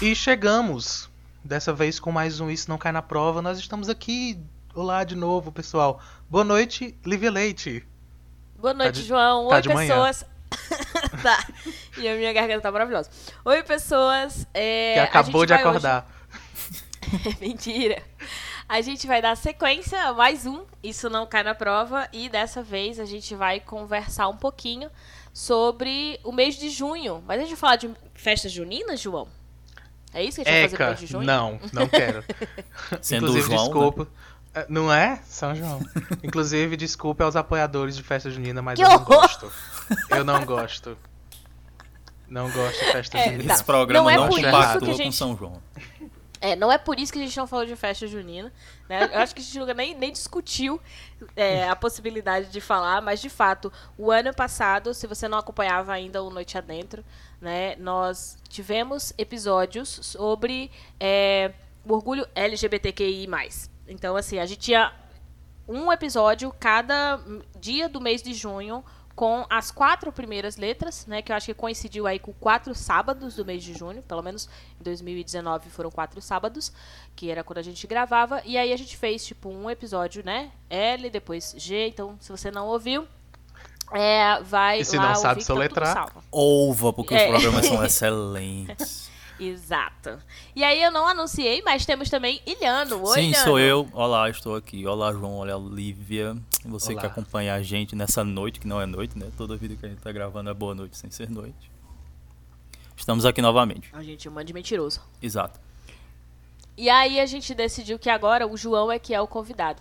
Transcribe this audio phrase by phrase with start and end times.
[0.00, 1.08] E chegamos,
[1.44, 3.42] dessa vez com mais um Isso Não Cai na Prova.
[3.42, 4.38] Nós estamos aqui.
[4.74, 6.00] Olá de novo, pessoal.
[6.30, 7.84] Boa noite, Lívia Leite.
[8.56, 9.48] Boa noite, Tá de- João.
[9.48, 9.88] tá Oi, de manhã.
[9.88, 10.24] pessoas.
[11.22, 11.46] tá.
[11.96, 13.10] E a minha garganta tá maravilhosa.
[13.44, 14.46] Oi, pessoas.
[14.54, 16.06] É, que acabou de vai hoje- acordar.
[17.40, 18.00] Mentira.
[18.68, 22.08] A gente vai dar sequência a mais um Isso Não Cai na Prova.
[22.12, 24.90] E dessa vez a gente vai conversar um pouquinho
[25.32, 27.22] sobre o mês de junho.
[27.26, 29.26] Mas a gente vai falar de festas juninas, João?
[30.14, 31.26] É isso que a gente vai fazer Eca, de junho?
[31.26, 32.24] não, não quero.
[33.02, 33.64] Sendo Inclusive, João, né?
[33.64, 34.08] desculpa.
[34.54, 35.20] É, Não é?
[35.28, 35.80] São João.
[36.22, 39.06] Inclusive, desculpe aos apoiadores de festa junina, mas Que eu não horror!
[39.20, 39.52] gosto.
[40.10, 40.96] Eu não gosto.
[42.28, 43.44] Não gosto de festa É, junina.
[43.48, 43.54] tá.
[43.54, 45.62] Esse programa Não é não, por isso compactua que a com gente- São João.
[46.40, 48.52] É, não é por isso que a gente não falou de festa junina.
[48.88, 49.10] Né?
[49.12, 50.80] Eu acho que a gente nunca nem, nem discutiu
[51.34, 55.92] é, a possibilidade de falar, mas de fato, o ano passado, se você não acompanhava
[55.92, 57.04] ainda o Noite Adentro,
[57.40, 61.52] né, nós tivemos episódios sobre é,
[61.84, 63.28] o orgulho LGBTQI.
[63.86, 64.92] Então, assim, a gente tinha
[65.66, 67.20] um episódio cada
[67.60, 68.84] dia do mês de junho
[69.18, 73.34] com as quatro primeiras letras, né, que eu acho que coincidiu aí com quatro sábados
[73.34, 74.48] do mês de junho, pelo menos
[74.80, 76.72] em 2019 foram quatro sábados,
[77.16, 80.52] que era quando a gente gravava, e aí a gente fez tipo um episódio, né,
[80.70, 83.08] L, depois G, então se você não ouviu,
[83.92, 85.94] é, vai E se lá não sabe ouvir tá soletrar?
[85.94, 86.22] salvo.
[86.30, 87.24] Ouva, porque É.
[87.24, 89.07] os programas são excelentes.
[89.38, 90.18] Exato.
[90.54, 93.02] E aí eu não anunciei, mas temos também Ilhano.
[93.06, 93.44] Oi, Sim, Ilhano.
[93.44, 93.88] sou eu.
[93.92, 94.86] Olá, estou aqui.
[94.86, 95.38] Olá, João.
[95.38, 96.36] Olá, Lívia.
[96.64, 97.02] Você Olá.
[97.02, 99.30] que acompanha a gente nessa noite, que não é noite, né?
[99.36, 101.70] Toda vida que a gente tá gravando é boa noite sem ser noite.
[102.96, 103.90] Estamos aqui novamente.
[103.92, 105.00] A gente chama de mentiroso.
[105.22, 105.60] Exato.
[106.76, 109.80] E aí a gente decidiu que agora o João é que é o convidado.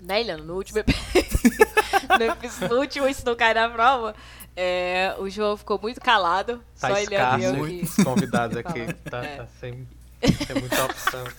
[0.00, 0.44] Né, Ilhano?
[0.44, 0.78] No último,
[2.70, 4.14] no último Isso Não Cai na Prova,
[4.60, 6.60] é, o João ficou muito calado.
[6.80, 8.00] Tá só Ilhano e eu escasso que...
[8.00, 8.80] os convidados aqui.
[8.80, 8.94] Fala.
[9.08, 9.36] Tá, É.
[9.36, 9.88] tá sem,
[10.46, 11.24] sem muita opção.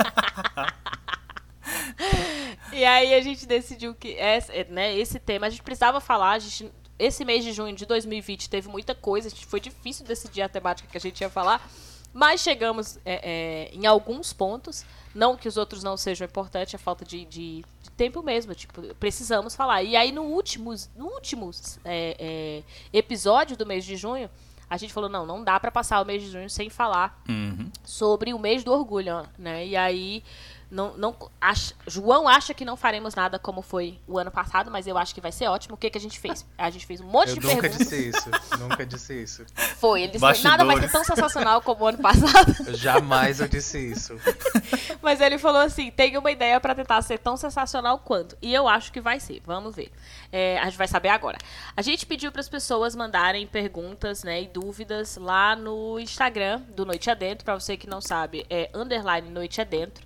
[2.72, 6.32] E aí a gente decidiu que esse, né, esse tema a gente precisava falar.
[6.32, 10.06] A gente, esse mês de junho de 2020 teve muita coisa, a gente, foi difícil
[10.06, 11.68] decidir a temática que a gente ia falar.
[12.14, 14.84] Mas chegamos é, é, em alguns pontos.
[15.14, 18.54] Não que os outros não sejam importantes, é falta de, de- de tempo mesmo.
[18.54, 19.82] Tipo, precisamos falar.
[19.84, 21.50] E aí, no último, no último
[21.84, 24.30] é, é, episódio do mês de junho,
[24.70, 27.72] a gente falou: não, não dá pra passar o mês de junho sem falar Uhum.
[27.84, 29.66] sobre o mês do orgulho, né?
[29.66, 30.24] E aí
[30.72, 34.86] não, não acha- João acha que não faremos nada como foi o ano passado, mas
[34.88, 35.76] eu acho que vai ser ótimo.
[35.76, 36.46] O que, que a gente fez?
[36.58, 37.78] A gente fez um monte Eu de nunca perguntas.
[37.88, 38.30] disse isso.
[38.60, 39.46] Nunca disse isso.
[39.80, 40.92] Foi, ele disse, nada vai ser Bastidores.
[40.92, 42.76] tão sensacional como o ano passado.
[42.76, 44.14] Jamais eu disse isso.
[45.02, 48.38] Mas ele falou assim: tem uma ideia pra tentar ser tão sensacional quanto.
[48.42, 49.42] E eu acho que vai ser.
[49.46, 49.92] Vamos ver.
[50.32, 51.38] É, a gente vai saber agora.
[51.76, 56.86] A gente pediu para as pessoas mandarem perguntas né, e dúvidas lá no Instagram do
[56.86, 57.44] Noite Adentro.
[57.46, 60.06] Pra você que não sabe, é underline Noite Adentro.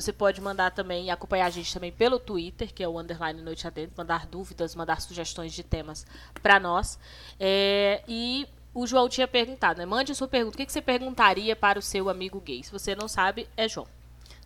[0.00, 3.40] Você pode mandar também e acompanhar a gente também pelo Twitter, que é o underline
[3.42, 3.94] Noite Adentro.
[3.96, 6.06] Mandar dúvidas, mandar sugestões de temas
[6.42, 6.98] pra nós.
[7.38, 9.86] É, e o João tinha perguntado, né?
[9.86, 10.54] Mande a sua pergunta.
[10.54, 12.62] O que que você perguntaria para o seu amigo gay?
[12.62, 13.86] Se você não sabe, é João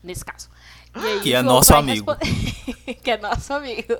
[0.02, 0.48] nesse caso.
[0.94, 2.06] E aí, Que o é João nosso amigo.
[3.02, 3.94] que é nosso amigo.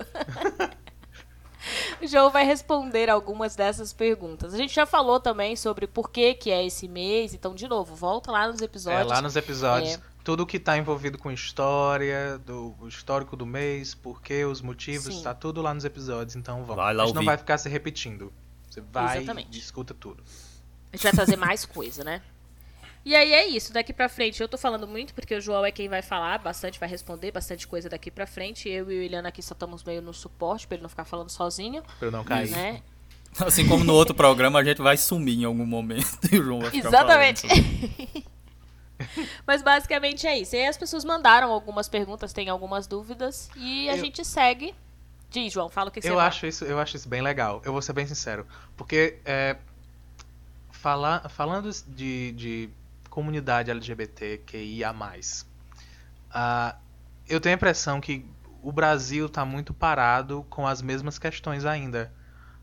[2.01, 4.55] o João vai responder algumas dessas perguntas.
[4.55, 7.95] A gente já falou também sobre por que, que é esse mês, então, de novo,
[7.95, 9.09] volta lá nos É, episódios.
[9.09, 10.01] lá nos episódios, É.
[10.29, 15.23] tudo que tá envolvido com história, do o histórico do mês, porquê, os motivos, Sim.
[15.23, 16.77] tá tudo lá nos episódios, então vamos.
[16.77, 17.27] Vai lá a gente não ouvir.
[17.29, 18.31] vai ficar se repetindo.
[18.69, 19.57] Você vai Exatamente.
[19.57, 20.23] e escuta tudo.
[20.93, 22.21] A gente vai trazer mais coisa, né?
[23.07, 24.43] E aí é isso, daqui pra frente.
[24.43, 27.67] Eu tô falando muito porque o João é quem vai falar bastante, vai responder bastante
[27.67, 28.69] coisa daqui pra frente.
[28.69, 31.31] Eu e o Eliana aqui só estamos meio no suporte pra ele não ficar falando
[31.31, 32.51] sozinho, Pra eu não cair.
[32.51, 32.83] né?
[33.41, 36.61] Assim como no outro programa, a gente vai sumir em algum momento e o João
[36.61, 37.47] vai ficar Exatamente.
[39.47, 40.57] Mas basicamente é isso.
[40.57, 43.51] E aí as pessoas mandaram algumas perguntas, tem algumas dúvidas.
[43.57, 44.75] E a Eu- gente segue.
[45.31, 47.61] Diz, João, fala o que, você Eu acho, isso, eu acho isso bem legal.
[47.65, 48.47] Eu vou ser bem sincero.
[48.77, 49.57] Porque é,
[50.71, 52.71] falar, falando de, de
[53.11, 54.95] comunidade LGBTQIA+,
[56.31, 56.77] ah,
[57.29, 58.25] eu tenho a impressão que
[58.63, 62.13] o Brasil está muito parado com as mesmas questões ainda.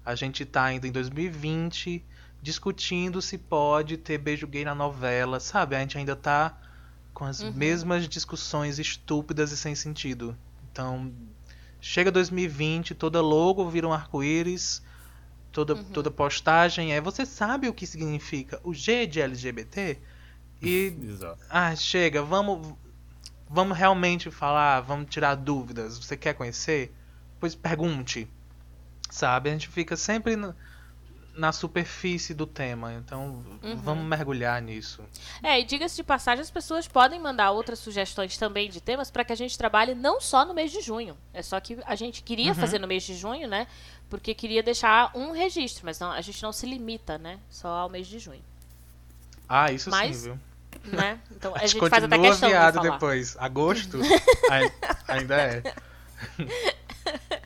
[0.06, 2.06] A gente está ainda em 2020
[2.42, 5.75] discutindo se pode ter beijo gay na novela, sabe?
[5.75, 6.56] A gente ainda tá
[7.13, 7.52] com as Uhum.
[7.54, 10.38] mesmas discussões estúpidas e sem sentido.
[10.72, 11.12] Então,
[11.81, 14.84] chega 2020, toda logo vira um arco-íris,
[15.52, 15.84] toda, Uhum.
[15.86, 17.02] toda postagem é.
[17.02, 19.98] Você sabe o que significa o G de LGBT?
[20.62, 20.96] E.
[21.02, 21.40] Exato.
[21.50, 22.75] Ah, chega, vamos.
[23.50, 25.98] Vamos realmente falar, vamos tirar dúvidas.
[25.98, 26.94] Você quer conhecer?
[27.40, 28.28] Pois pergunte.
[29.10, 29.50] Sabe?
[29.50, 30.56] A gente fica sempre no-
[31.36, 32.94] na superfície do tema.
[32.94, 33.75] Então, Uhum.
[33.75, 35.04] vamos mergulhar nisso.
[35.44, 39.25] É, e diga-se de passagem, as pessoas podem mandar outras sugestões também de temas para
[39.25, 41.18] que a gente trabalhe não só no mês de junho.
[41.34, 42.56] É só que a gente queria Uhum.
[42.56, 43.68] fazer no mês de junho, né?
[44.10, 47.38] Porque queria deixar um registro, mas não, a gente não se limita, né?
[47.50, 48.44] Só ao mês de junho,
[49.48, 50.40] Ah, isso Mas- sim, viu?
[50.98, 51.19] né?
[51.31, 52.72] Então a, A gente gente faz até questão de falar.
[52.72, 53.36] depois.
[53.38, 54.00] Agosto
[54.50, 54.72] ai-
[55.07, 55.63] ainda é.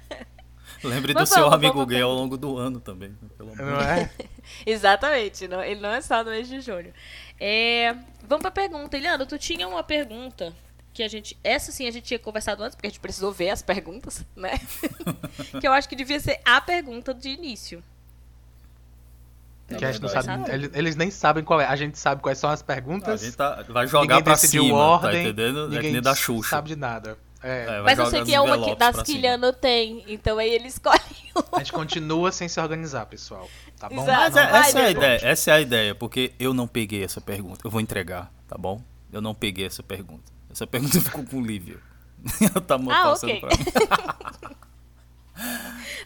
[0.84, 3.10] Lembre Mas do seu vamos, amigo vamos gay ao longo do ano também.
[3.10, 3.30] né?
[3.38, 4.10] Pelo amor Não é?
[4.66, 6.94] Exatamente, não, ele não é só no mês de junho.
[7.40, 7.94] É,
[8.28, 8.96] vamos pra pergunta.
[8.98, 10.54] Eliana, tu tinha uma pergunta
[10.94, 11.38] que a gente.
[11.44, 14.58] Essa sim a gente tinha conversado antes, porque a gente precisou ver as perguntas, né?
[15.60, 17.84] que eu acho que devia ser a pergunta de início.
[19.68, 21.66] Que a gente não sabe, eles, eles nem sabem qual é.
[21.66, 23.22] A gente sabe quais são as A perguntas.
[23.22, 25.12] gente tá, vai jogar ninguém pra decidiu cima, ordem.
[25.12, 25.66] tá entendendo?
[25.66, 26.50] É que Ninguém nem da Xuxa.
[26.50, 27.18] sabe de nada.
[27.41, 29.13] É, É, Mas eu sei que é uma que, das que.
[29.18, 31.00] Eliana tem, então aí ele escolhe
[31.33, 31.45] uma.
[31.53, 33.50] A gente continua sem se organizar, pessoal.
[33.80, 34.01] Tá bom?
[34.03, 34.36] Exato.
[34.36, 37.21] Mas é- essa é a ideia, essa é a ideia, porque eu não peguei essa
[37.21, 37.62] pergunta.
[37.63, 38.81] Eu vou entregar, tá bom?
[39.12, 40.31] Eu não peguei essa pergunta.
[40.51, 41.77] Essa pergunta ficou com o Lívia.
[42.41, 43.39] Ela tá Ah, passando ok.
[43.39, 44.56] pra mim.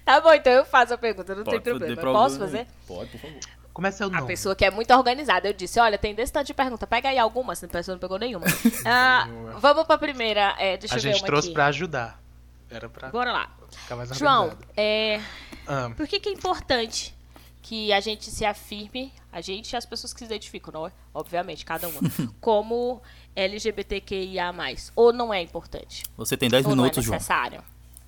[0.05, 2.01] Tá bom, então eu faço a pergunta, não Pode, tem problema.
[2.01, 2.67] Posso fazer?
[2.85, 3.39] Pode, por favor.
[3.73, 4.27] Começa o A nome.
[4.27, 5.47] pessoa que é muito organizada.
[5.47, 6.85] Eu disse, olha, tem desse tanto de pergunta.
[6.85, 8.45] Pega aí algumas, a pessoa não pegou nenhuma.
[8.85, 9.27] Ah,
[9.59, 10.55] vamos pra primeira.
[10.59, 11.53] É, deixa A eu ver gente uma trouxe aqui.
[11.53, 12.21] pra ajudar.
[12.69, 13.49] Era pra Bora lá.
[13.71, 15.19] ficar mais João, é,
[15.67, 17.15] Ah, por que, que é importante
[17.61, 20.91] que a gente se afirme, a gente e as pessoas que se identificam, não é?
[21.13, 21.99] obviamente, cada uma,
[22.41, 23.01] como
[23.35, 24.53] LGBTQIA+,
[24.95, 26.03] ou não é importante?
[26.17, 27.19] Você tem 10 ou não é minutos, João.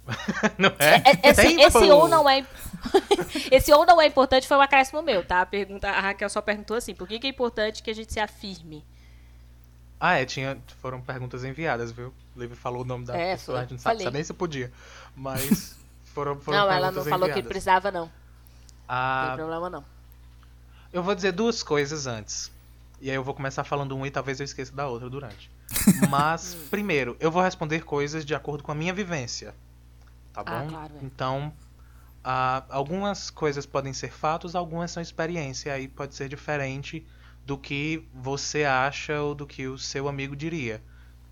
[0.57, 0.95] não é?
[1.23, 1.61] É- Esse, Tempo!
[1.61, 2.45] esse ou não é
[3.51, 5.41] esse ou não é importante foi um acréscimo meu, tá?
[5.41, 8.13] A, pergunta, a Raquel só perguntou assim, por que, que é importante que a gente
[8.13, 8.85] se afirme?
[9.99, 12.13] Ah, é, tinha, foram perguntas enviadas, viu?
[12.35, 13.59] O Livre falou o nome da É, pessoa, foi.
[13.59, 14.71] a gente não sabe, sabe nem se podia.
[15.15, 15.75] Mas
[16.13, 18.05] foram, foram não, ela não falou que precisava, não.
[18.05, 18.11] Não
[18.87, 19.83] Ah, tem problema, não.
[20.93, 22.51] eu vou dizer duas coisas antes.
[23.01, 25.49] E aí eu vou começar falando uma e talvez eu esqueça da outra durante.
[26.09, 29.53] Mas, primeiro, eu vou responder coisas de acordo com a minha vivência.
[30.35, 30.67] Tá Ah, bom?
[30.67, 31.05] claro, é.
[31.05, 31.53] Então,
[32.23, 35.73] ah, algumas coisas podem ser fatos, algumas são experiência.
[35.73, 37.05] Aí pode ser diferente
[37.45, 40.83] do que você acha ou do que o seu amigo diria.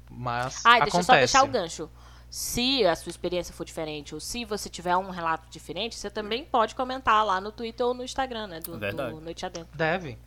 [0.09, 1.05] Mas Ah, deixa eu acontece.
[1.05, 1.89] só deixar o gancho.
[2.29, 6.43] Se a sua experiência for diferente, ou se você tiver um relato diferente, você também
[6.45, 8.59] pode comentar lá no Twitter ou no Instagram, né?
[8.59, 9.13] Do, Verdade.
[9.13, 9.77] do Noite Adentro.
[9.77, 10.17] Deve.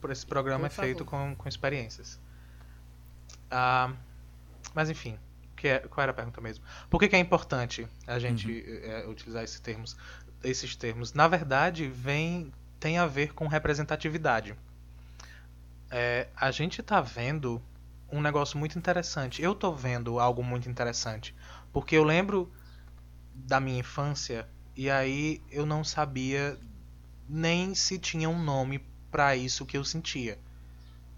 [0.00, 2.20] Por Esse programa Por é feito com, com experiências.
[3.50, 3.92] Ah,
[4.74, 5.18] mas enfim,
[5.64, 6.62] que é- qual era a pergunta mesmo?
[6.90, 9.96] Por que, que é importante a gente eh, utilizar esses termos?
[10.42, 14.54] Esses termos, na verdade, vem tem a ver com representatividade.
[15.90, 17.62] É, a gente está vendo
[18.10, 19.40] um negócio muito interessante.
[19.42, 21.34] Eu tô vendo algo muito interessante,
[21.72, 22.52] porque eu lembro
[23.34, 26.58] da minha infância e aí eu não sabia
[27.28, 28.80] nem se tinha um nome
[29.10, 30.38] pra isso que eu sentia.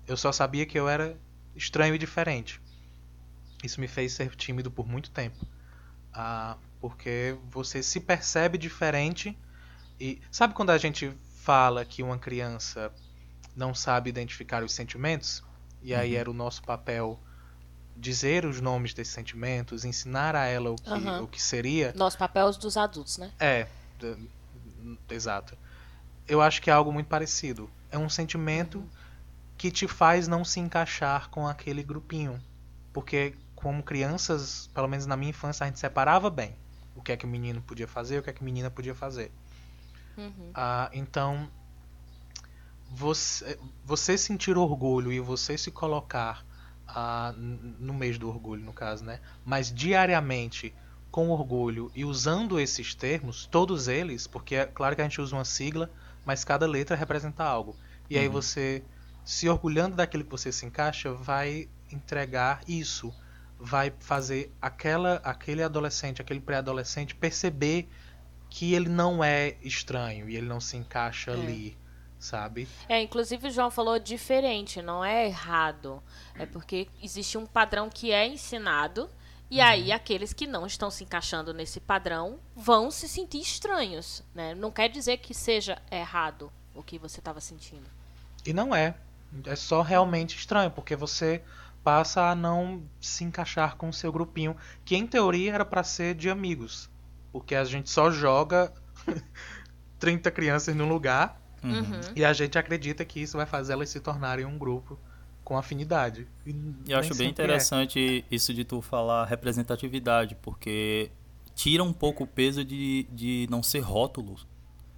[0.07, 1.17] Eu só sabia que eu era
[1.55, 2.61] estranho e diferente.
[3.65, 5.45] Isso me fez ser tímido por muito tempo.
[6.13, 9.37] Ah, porque você se percebe diferente
[10.01, 12.93] e sabe quando a gente fala que uma criança
[13.55, 15.43] não sabe identificar os sentimentos?
[15.83, 16.21] E aí Uhum.
[16.21, 17.19] era o nosso papel
[17.97, 21.23] dizer os nomes desses sentimentos, ensinar a ela o que, Aham.
[21.23, 21.93] o que seria.
[21.97, 23.33] Nosso papel é os dos adultos, né?
[23.41, 23.67] É,
[25.11, 25.57] exato.
[26.29, 27.71] Eu acho que é algo muito parecido.
[27.91, 28.85] É um sentimento
[29.57, 32.43] que te faz não se encaixar com aquele grupinho.
[32.93, 33.35] Porque,
[33.67, 36.55] como crianças, pelo menos na minha infância, a gente separava bem
[36.95, 38.95] o que é que o menino podia fazer o que é que a menina podia
[38.95, 39.33] fazer.
[40.17, 40.53] Uhum.
[40.55, 41.51] Ah, então,
[42.89, 46.47] você, você sentir orgulho e você se colocar
[46.87, 49.19] ah, no mês do orgulho, no caso, né?
[49.45, 50.73] Mas diariamente
[51.11, 55.35] com orgulho e usando esses termos, todos eles, porque é claro que a gente usa
[55.35, 55.91] uma sigla,
[56.25, 57.77] mas cada letra representa algo.
[58.09, 58.33] E aí Uhum.
[58.33, 58.85] você,
[59.25, 63.13] se orgulhando daquilo que você se encaixa, vai entregar isso,
[63.59, 67.89] vai fazer aquela, aquele adolescente, aquele pré-adolescente perceber
[68.51, 71.35] que ele não é estranho e ele não se encaixa É.
[71.35, 71.77] ali,
[72.19, 72.69] sabe?
[72.89, 76.03] É, inclusive o João falou diferente, não é errado.
[76.35, 79.11] É porque existe um padrão que é ensinado.
[79.49, 84.57] E aí, aqueles que não estão se encaixando nesse padrão vão se sentir estranhos, né?
[84.57, 87.89] Não quer dizer que seja errado o que você estava sentindo.
[88.45, 88.97] E não é.
[89.45, 91.43] É só realmente estranho, porque você
[91.87, 96.17] passa a não se encaixar com o seu grupinho, que em teoria era pra ser
[96.17, 96.91] de amigos.
[97.31, 98.73] Porque a gente só joga
[100.01, 101.79] 30 crianças num lugar Uhum.
[101.79, 102.01] Uhum.
[102.15, 104.99] e a gente acredita que isso vai fazer elas se tornarem um grupo
[105.43, 106.27] com afinidade.
[106.45, 106.55] E
[106.89, 107.31] eu acho bem é.
[107.31, 111.11] interessante isso de tu falar representatividade, porque
[111.55, 114.47] tira um pouco o peso de, de não ser rótulos.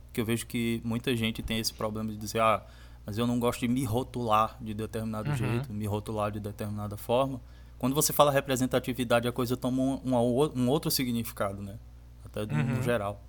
[0.07, 2.63] porque eu vejo que muita gente tem esse problema de dizer, ah,
[3.09, 5.35] mas eu não gosto de me rotular de determinado Uhum.
[5.37, 7.41] jeito, me rotular de determinada forma.
[7.79, 11.79] Quando você fala representatividade, a coisa toma um, um, um outro significado, né?
[12.23, 12.83] Até no, Uhum.
[12.83, 13.25] geral.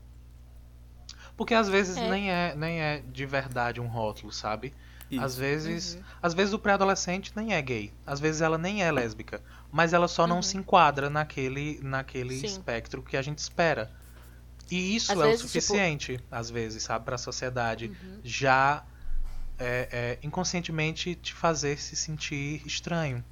[1.37, 2.09] Porque às vezes É.
[2.09, 4.73] nem é nem é de verdade um rótulo, sabe?
[5.09, 5.23] Isso.
[5.23, 6.01] Às vezes, Uhum.
[6.21, 10.09] às vezes o pré-adolescente nem é gay, às vezes ela nem é lésbica, mas ela
[10.09, 10.41] só não Uhum.
[10.41, 12.47] se enquadra naquele naquele Sim.
[12.47, 13.89] espectro que a gente espera.
[14.69, 18.19] E isso Às é vezes, o tipo- suficiente, às vezes, sabe, para a sociedade Uhum.
[18.25, 18.83] já
[19.59, 23.23] é, é, inconscientemente te fazer se sentir estranho.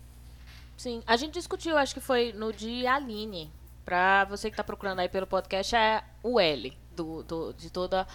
[0.77, 3.51] Sim, a gente discutiu, acho que foi no de Aline.
[3.83, 8.05] Pra você que tá procurando aí pelo podcast, é o L do, do- de todos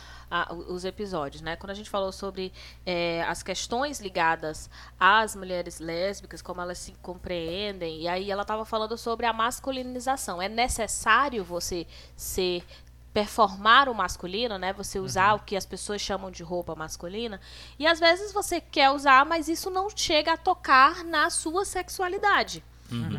[0.68, 1.56] os episódios, né?
[1.56, 2.52] Quando a gente falou sobre
[2.84, 4.68] é, as questões ligadas
[5.00, 10.42] às mulheres lésbicas, como elas se compreendem, e aí ela tava falando sobre a masculinização.
[10.42, 12.62] É necessário você ser
[13.12, 14.72] performar o masculino, né?
[14.72, 17.40] Você usar o que as pessoas chamam de roupa masculina.
[17.78, 22.64] E às vezes você quer usar, mas isso não chega a tocar na sua sexualidade.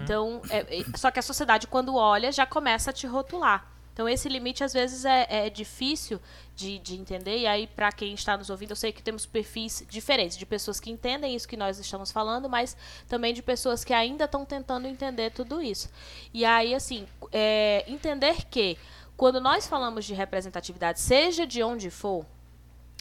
[0.04, 3.68] Então, é- é- só que a sociedade, quando olha, já começa a te rotular.
[3.92, 6.20] Então, esse limite, às vezes, é, é difícil
[6.56, 7.38] de, de entender.
[7.40, 10.80] E aí, para quem está nos ouvindo, eu sei que temos perfis diferentes de pessoas
[10.80, 12.76] que entendem isso que nós estamos falando, mas
[13.08, 15.90] também de pessoas que ainda estão tentando entender tudo isso.
[16.34, 18.78] E aí, assim, é, entender que
[19.16, 22.26] quando nós falamos de representatividade, seja de onde for,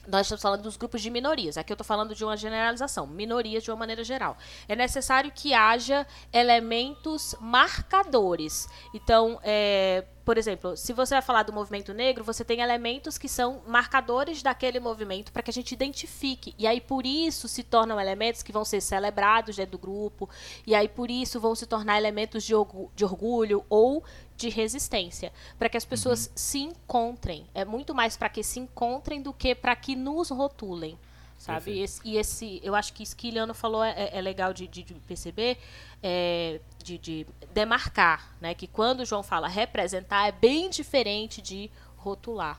[0.06, 1.56] nós estamos falando dos grupos de minorias.
[1.56, 4.36] Aqui eu estou falando de uma generalização, minorias de uma maneira geral.
[4.68, 8.68] É necessário que haja elementos marcadores.
[8.92, 13.28] Então, é, por exemplo, se você vai falar do movimento negro, você tem elementos que
[13.28, 16.54] são marcadores daquele movimento para que a gente identifique.
[16.56, 20.28] E aí, por isso, se tornam elementos que vão ser celebrados dentro do grupo.
[20.66, 22.54] E aí, por isso, vão se tornar elementos de,
[22.94, 24.04] de orgulho ou
[24.36, 27.46] de resistência, para que as pessoas se encontrem.
[27.54, 30.98] É muito mais para que se encontrem do que para que nos rotulem,
[31.42, 31.64] sabe?
[31.64, 31.84] Perfeito.
[31.84, 34.82] Esse- e esse, eu acho que isso que Iliano falou é, é legal de, de-
[34.82, 35.58] de perceber,
[36.02, 38.54] é, de, de demarcar, né?
[38.54, 42.58] Que quando o João fala representar é bem diferente de rotular.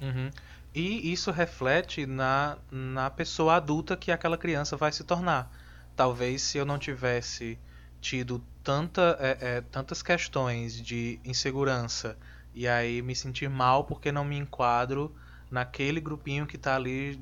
[0.00, 0.30] Uhum.
[0.74, 5.50] E isso reflete na, na pessoa adulta que aquela criança vai se tornar.
[5.94, 7.58] Talvez se eu não tivesse
[8.00, 12.16] tido tanta, é, é, tantas questões de insegurança
[12.54, 15.14] e aí me sentir mal porque não me enquadro
[15.50, 17.18] naquele grupinho que tá ali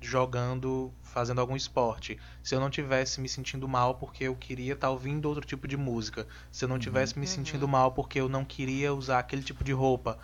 [0.00, 2.18] jogando, fazendo algum esporte.
[2.42, 5.76] Se eu não tivesse me sentindo mal porque eu queria estar ouvindo outro tipo de
[5.76, 6.26] música.
[6.50, 9.72] Se eu não tivesse me sentindo mal porque eu não queria usar aquele tipo de
[9.72, 10.18] roupa.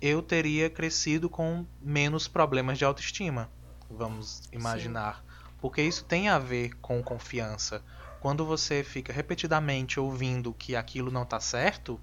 [0.00, 3.48] Eu teria crescido com menos problemas de autoestima,
[3.88, 5.24] vamos imaginar.
[5.60, 7.84] Porque isso tem a ver com confiança.
[8.20, 12.00] Quando você fica repetidamente ouvindo que aquilo não tá certo,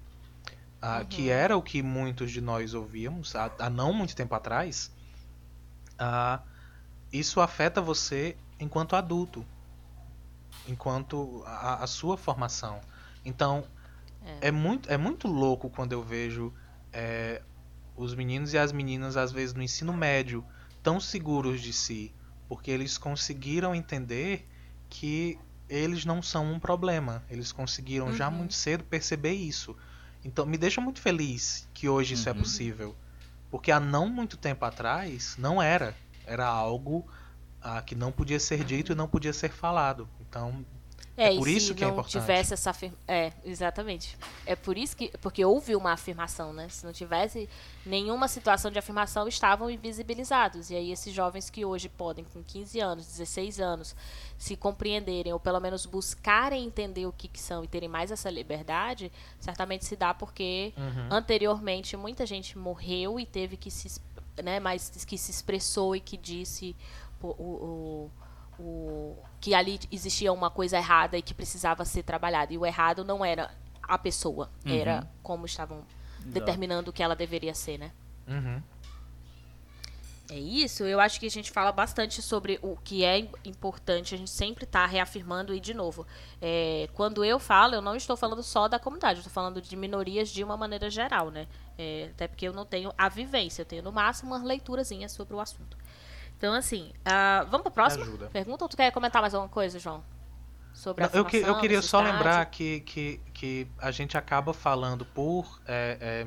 [0.80, 4.90] ah, que era o que muitos de nós ouvíamos há, há não muito tempo atrás,
[5.98, 6.40] ah,
[7.12, 9.46] isso afeta você enquanto adulto,
[10.66, 12.80] enquanto a, a sua formação.
[13.24, 13.64] Então,
[14.40, 14.50] é.
[14.50, 16.54] muito, é muito louco quando eu vejo
[16.92, 17.42] é,
[17.96, 20.44] os meninos e as meninas, às vezes no ensino médio,
[20.82, 22.14] tão seguros de si,
[22.48, 24.48] porque eles conseguiram entender
[24.88, 25.38] que
[25.68, 27.24] eles não são um problema.
[27.30, 28.12] Eles conseguiram Uhum.
[28.12, 29.76] já muito cedo perceber isso.
[30.24, 32.38] Então, me deixa muito feliz que hoje isso é Uhum.
[32.40, 32.96] possível.
[33.50, 35.96] Porque há não muito tempo atrás, não era.
[36.32, 37.04] Era algo
[37.60, 40.08] ah, que não podia ser dito e não podia ser falado.
[40.20, 40.64] Então,
[41.16, 42.12] É e por se isso que é não importante.
[42.20, 42.96] tivesse essa afirma...
[43.06, 44.16] É, exatamente.
[44.46, 45.08] É por isso que.
[45.18, 46.68] Porque houve uma afirmação, né?
[46.70, 47.48] Se não tivesse
[47.84, 50.70] nenhuma situação de afirmação, estavam invisibilizados.
[50.70, 53.94] E aí, esses jovens que hoje podem, com 15 anos, 16 anos,
[54.38, 58.30] se compreenderem, ou pelo menos buscarem entender o que, que são e terem mais essa
[58.30, 59.10] liberdade,
[59.40, 61.08] certamente se dá porque Uhum.
[61.10, 64.00] anteriormente muita gente morreu e teve que se.
[64.42, 66.74] Né, mas que se expressou e que disse
[67.22, 68.10] o- o,
[68.62, 72.52] o, que ali existia uma coisa errada e que precisava ser trabalhada.
[72.52, 73.50] E o errado não era
[73.82, 74.72] a pessoa, Uhum.
[74.74, 75.84] era como estavam
[76.24, 77.90] determinando o que ela deveria ser, né?
[78.28, 78.62] Uhum.
[80.30, 84.14] É isso, eu acho que a gente fala bastante sobre o que é im- importante,
[84.14, 86.06] a gente sempre está reafirmando e de novo.
[86.40, 89.74] é, quando eu falo, eu não estou falando só da comunidade, eu estou falando de
[89.74, 91.48] minorias de uma maneira geral, né?
[91.80, 95.34] É, até porque eu não tenho a vivência, eu tenho no máximo uma leiturazinha sobre
[95.34, 95.78] o assunto.
[96.36, 98.28] Então, assim, ah, vamos para a próxima ajuda.
[98.30, 100.04] pergunta ou tu quer comentar mais alguma coisa, João?
[100.74, 104.52] Sobre a Não, eu, que- eu queria só lembrar que, que, que a gente acaba
[104.52, 106.26] falando por é, é,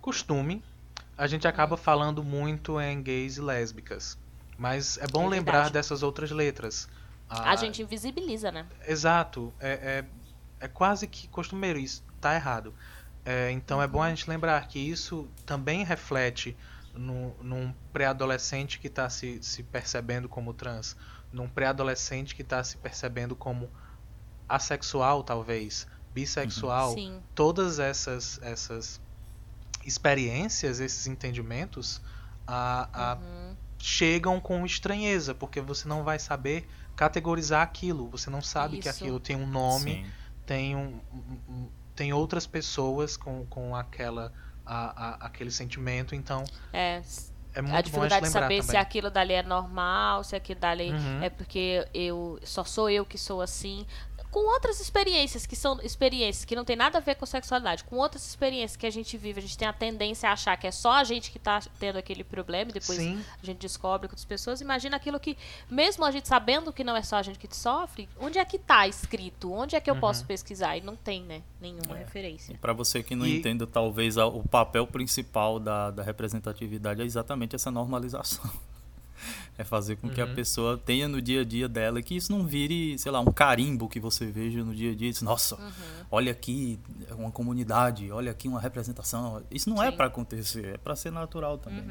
[0.00, 0.62] costume,
[1.16, 4.18] a gente acaba falando muito em gays e lésbicas.
[4.56, 6.88] Mas é bom É lembrar dessas outras letras.
[7.28, 8.66] A gente invisibiliza, né?
[8.86, 9.52] Exato.
[9.60, 10.04] É,
[10.60, 12.74] é, é quase que costumeiro, isso tá errado.
[13.30, 16.56] É, então é bom a gente lembrar que isso também reflete
[16.94, 20.96] num, num pré-adolescente que está se, se percebendo como trans,
[21.30, 23.70] num pré-adolescente que está se percebendo como
[24.48, 27.22] assexual, talvez, bissexual, Sim.
[27.34, 28.98] todas essas essas
[29.84, 32.00] experiências, esses entendimentos,
[32.46, 33.56] a, a- Uhum.
[33.78, 36.66] chegam com estranheza, porque você não vai saber
[36.96, 39.04] categorizar aquilo, você não sabe que Isso.
[39.04, 40.06] aquilo tem um nome, Sim.
[40.46, 40.98] tem um-
[41.98, 44.32] tem outras pessoas com, com aquela
[44.64, 47.02] a- a- aquele sentimento, então É,
[47.54, 48.80] é muito bom a dificuldade gente de saber se também.
[48.82, 51.22] aquilo dali é normal, se aquilo dali Uhum.
[51.22, 53.84] é porque eu só sou eu que sou assim.
[54.30, 57.96] Com outras experiências que são experiências que não tem nada a ver com sexualidade, com
[57.96, 60.70] outras experiências que a gente vive, a gente tem a tendência a achar que é
[60.70, 64.12] só a gente que tá tendo aquele problema e depois Sim, a gente descobre com
[64.12, 64.60] outras pessoas.
[64.60, 65.36] Imagina aquilo que,
[65.70, 68.58] mesmo a gente sabendo que não é só a gente que sofre, onde é que
[68.58, 69.50] tá escrito?
[69.52, 70.00] Onde é que eu Uhum.
[70.00, 70.76] posso pesquisar?
[70.76, 71.42] E não tem, né?
[71.60, 72.00] Nenhuma É.
[72.00, 72.52] referência.
[72.52, 77.04] E para você que não E- entenda, talvez o papel principal da, da representatividade é
[77.04, 78.48] exatamente essa normalização.
[79.58, 80.34] É fazer com que a Uhum.
[80.36, 83.88] pessoa tenha no dia a dia dela, que isso não vire, sei lá, um carimbo
[83.88, 85.08] que você veja no dia a dia.
[85.08, 85.70] e diz, Nossa, Uhum.
[86.12, 86.78] olha aqui
[87.10, 89.42] uma comunidade, olha aqui uma representação.
[89.50, 89.96] Isso não é Sim.
[89.96, 91.84] para acontecer, é para ser natural também.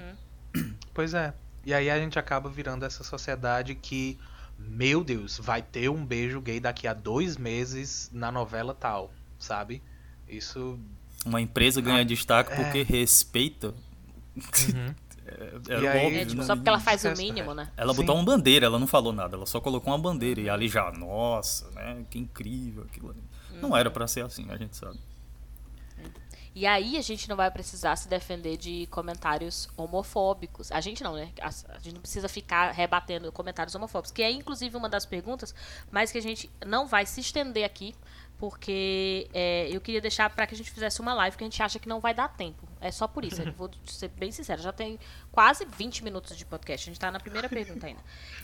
[0.55, 0.73] Uhum.
[0.93, 1.33] pois é.
[1.65, 4.17] E aí a gente acaba virando essa sociedade que,
[4.57, 9.83] meu Deus, vai ter um beijo gay daqui a dois meses na novela tal, sabe?
[10.29, 10.79] Isso.
[11.25, 12.55] Uma empresa ganha destaque é.
[12.55, 13.73] porque respeita.
[14.37, 14.95] Uhum.
[15.27, 16.43] É, E era aí, óbvio, É, tipo, né?
[16.45, 17.69] só porque ela faz o mínimo, né?
[17.75, 17.99] Ela Sim.
[17.99, 20.91] botou uma bandeira, ela não falou nada, ela só colocou uma bandeira e ali já,
[20.91, 22.05] nossa, né?
[22.09, 23.23] Que incrível aquilo ali.
[23.61, 24.99] Não era pra ser assim, a gente sabe.
[26.55, 30.71] E aí a gente não vai precisar se defender de comentários homofóbicos.
[30.71, 31.29] A gente não, né?
[31.39, 35.53] A, a gente não precisa ficar rebatendo comentários homofóbicos, que é inclusive uma das perguntas,
[35.91, 37.93] mas que a gente não vai se estender aqui,
[38.37, 41.61] porque é, eu queria deixar para que a gente fizesse uma live que a gente
[41.61, 42.67] acha que não vai dar tempo.
[42.79, 44.61] É só por isso, vou ser bem sincero.
[44.61, 44.99] Já tem
[45.31, 48.01] quase 20 minutos de podcast, a gente tá na primeira pergunta ainda.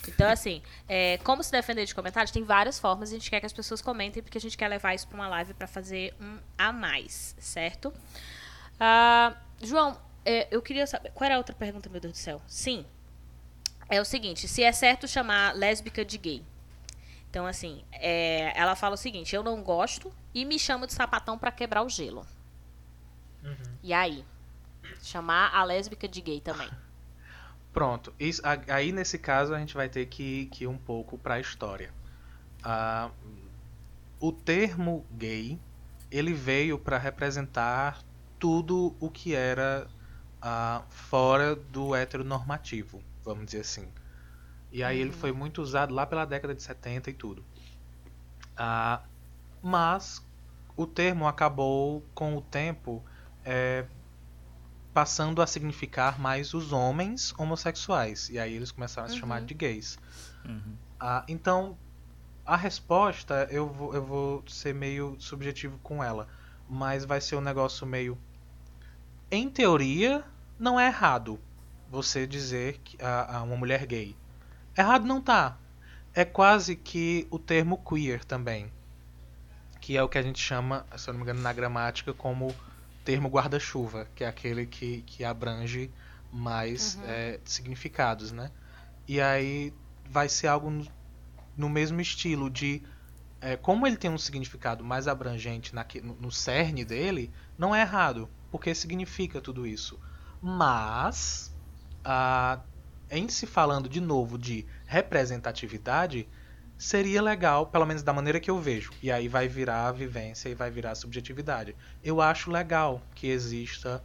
[0.08, 2.32] Então, assim, é, como se defender de comentários?
[2.32, 4.94] Tem várias formas, a gente quer que as pessoas comentem, porque a gente quer levar
[4.94, 7.92] isso para uma live para fazer um a mais, certo?
[8.80, 11.12] Ah, João, é, eu queria saber.
[11.12, 12.42] Qual era a outra pergunta, meu Deus do céu?
[12.48, 12.84] Sim.
[13.88, 16.44] É o seguinte: se é certo chamar lésbica de gay?
[17.34, 21.36] Então, assim, é, ela fala o seguinte: eu não gosto e me chamo de sapatão
[21.36, 22.24] para quebrar o gelo.
[23.82, 24.24] E aí?
[25.02, 26.70] Chamar a lésbica de gay também.
[27.72, 28.14] Pronto.
[28.20, 31.40] Isso, a- aí nesse caso a gente vai ter que, que ir um pouco pra
[31.40, 31.92] história.
[32.62, 33.10] Ah,
[34.20, 35.58] o termo gay
[36.12, 37.98] ele veio para representar
[38.38, 39.88] tudo o que era
[40.40, 43.88] ah, fora do heteronormativo, vamos dizer assim.
[44.74, 47.44] E aí ele foi muito usado lá pela década de 70 e tudo.
[48.56, 49.02] Ah,
[49.62, 50.20] mas
[50.76, 53.00] o termo acabou com o tempo
[53.44, 53.86] é,
[54.92, 58.28] passando a significar mais os homens homossexuais.
[58.30, 59.96] E aí eles começaram a se chamar de gays.
[60.44, 60.74] Uhum.
[60.98, 61.78] Ah, então,
[62.44, 66.26] a resposta eu vou, eu vou ser meio subjetivo com ela.
[66.68, 68.18] Mas vai ser um negócio meio.
[69.30, 70.24] Em teoria,
[70.58, 71.38] não é errado
[71.88, 74.16] você dizer que a, a uma mulher gay.
[74.76, 75.58] Errado não tá.
[76.14, 78.72] É quase que o termo queer também.
[79.80, 82.54] Que é o que a gente chama, se eu não me engano, na gramática, como
[83.04, 85.90] termo guarda-chuva, que é aquele que, que abrange
[86.32, 88.50] mais é, significados, né?
[89.06, 89.72] E aí
[90.08, 90.86] vai ser algo no,
[91.56, 92.82] no mesmo estilo de
[93.40, 97.82] é, como ele tem um significado mais abrangente naque- no, no cerne dele, não é
[97.82, 100.00] errado, porque significa tudo isso.
[100.40, 101.54] Mas
[102.04, 102.60] ah,
[103.16, 106.28] em se falando de novo de representatividade,
[106.76, 108.92] seria legal, pelo menos da maneira que eu vejo.
[109.02, 111.74] E aí vai virar a vivência e vai virar a subjetividade.
[112.02, 114.02] Eu acho legal que exista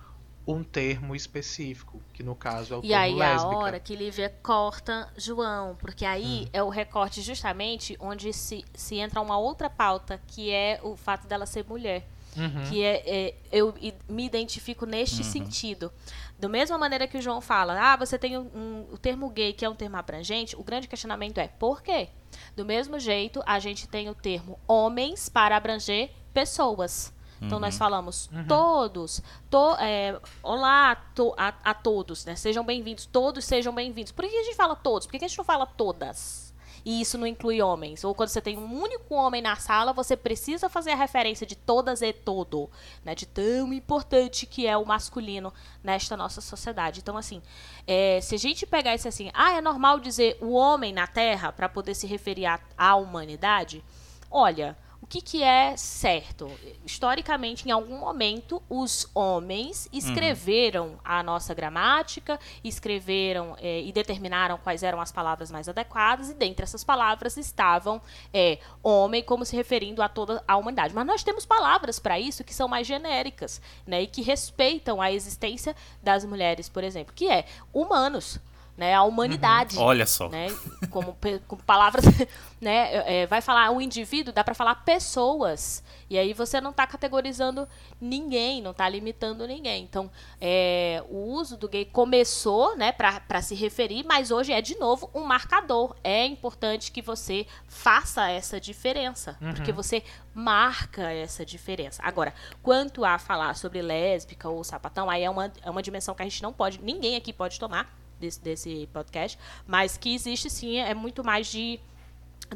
[0.47, 3.53] um termo específico, que no caso é o E termo aí lésbica.
[3.55, 6.49] a hora que Lívia corta João, porque aí Hum.
[6.53, 11.27] é o recorte justamente onde se, se entra uma outra pauta, que é o fato
[11.27, 12.07] dela ser mulher.
[12.39, 12.63] Uhum.
[12.69, 13.73] Que é, é, eu
[14.07, 15.91] me identifico neste sentido.
[16.39, 19.51] Da mesma maneira que o João fala, ah, você tem um, um- o termo gay,
[19.53, 22.09] que é um termo abrangente, o grande questionamento é por quê?
[22.55, 27.13] Do mesmo jeito, a gente tem o termo homens para abranger pessoas.
[27.41, 32.35] Então nós falamos todos, to, é, olá to- a, a todos, né?
[32.35, 34.11] Sejam bem-vindos, todos sejam bem-vindos.
[34.11, 35.07] Por que a gente fala todos?
[35.07, 36.48] Por que a gente não fala todas?
[36.85, 38.03] E isso não inclui homens.
[38.03, 41.55] Ou quando você tem um único homem na sala, você precisa fazer a referência de
[41.55, 42.69] todas e todo,
[43.03, 43.13] né?
[43.13, 46.99] De tão importante que é o masculino nesta nossa sociedade.
[46.99, 47.41] Então, assim,
[47.85, 51.51] é, se a gente pegar isso assim, ah, é normal dizer o homem na Terra
[51.51, 53.83] para poder se referir à- à humanidade,
[54.31, 56.51] olha, o que, que é certo?
[56.85, 64.83] Historicamente, em algum momento, os homens escreveram a nossa gramática, escreveram eh, e determinaram quais
[64.83, 68.01] eram as palavras mais adequadas, e dentre essas palavras estavam
[68.33, 70.93] é, homem, como se referindo a toda a humanidade.
[70.93, 75.11] Mas nós temos palavras para isso que são mais genéricas, né, e que respeitam a
[75.11, 78.39] existência das mulheres, por exemplo, que é humanos
[78.79, 79.75] né, a humanidade.
[79.75, 79.83] Uhum.
[79.83, 80.29] Olha só.
[80.29, 80.47] Né,
[80.89, 81.15] como,
[81.45, 82.05] com palavras,
[82.61, 85.83] né, é, vai falar o indivíduo, dá para falar pessoas.
[86.09, 87.67] E aí você não está categorizando
[87.99, 89.83] ninguém, não está limitando ninguém.
[89.83, 94.79] Então, é, o uso do gay começou, né, para se referir, mas hoje é de
[94.79, 95.93] novo um marcador.
[96.01, 99.53] É importante que você faça essa diferença, uhum.
[99.53, 100.01] porque você
[100.33, 102.01] marca essa diferença.
[102.01, 106.21] Agora, quanto a falar sobre lésbica ou sapatão, aí é uma, é uma dimensão que
[106.21, 110.77] a gente não pode, ninguém aqui pode tomar desse, desse podcast, mas que existe sim,
[110.77, 111.79] é muito mais de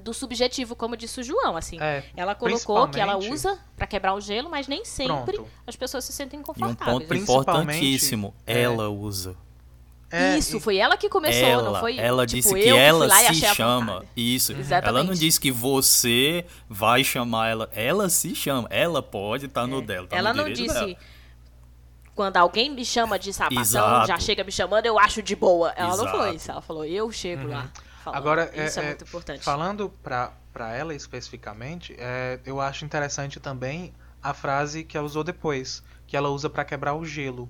[0.01, 1.79] do subjetivo, como disse o João, assim.
[1.79, 5.49] É, ela colocou que ela usa para quebrar o gelo, mas nem sempre Pronto.
[5.67, 7.09] as pessoas se sentem confortáveis.
[7.09, 9.35] E um ponto importantíssimo, é, ela usa.
[10.09, 11.97] É, Isso, foi ela que começou, ela, não foi?
[11.97, 14.05] Ela tipo, disse que ela se chama.
[14.15, 14.51] Isso.
[14.51, 14.87] Exatamente.
[14.87, 17.69] Ela não disse que você vai chamar ela.
[17.73, 18.67] Ela se chama.
[18.69, 19.81] Ela pode estar tá no é.
[19.81, 20.07] dela.
[20.07, 20.71] Tá ela não disse.
[20.71, 20.95] Dela
[22.15, 24.07] quando alguém me chama de sapatão, Exato.
[24.07, 25.71] já chega me chamando, eu acho de boa.
[25.75, 26.03] Ela Exato.
[26.03, 27.51] não falou isso, ela falou, eu chego uhum.
[27.51, 27.69] lá.
[28.03, 28.17] Falando.
[28.17, 29.43] Agora, isso é, é, muito importante.
[29.43, 35.23] Falando pra, pra ela especificamente, é, eu acho interessante também a frase que ela usou
[35.23, 37.49] depois, que ela usa para quebrar o gelo.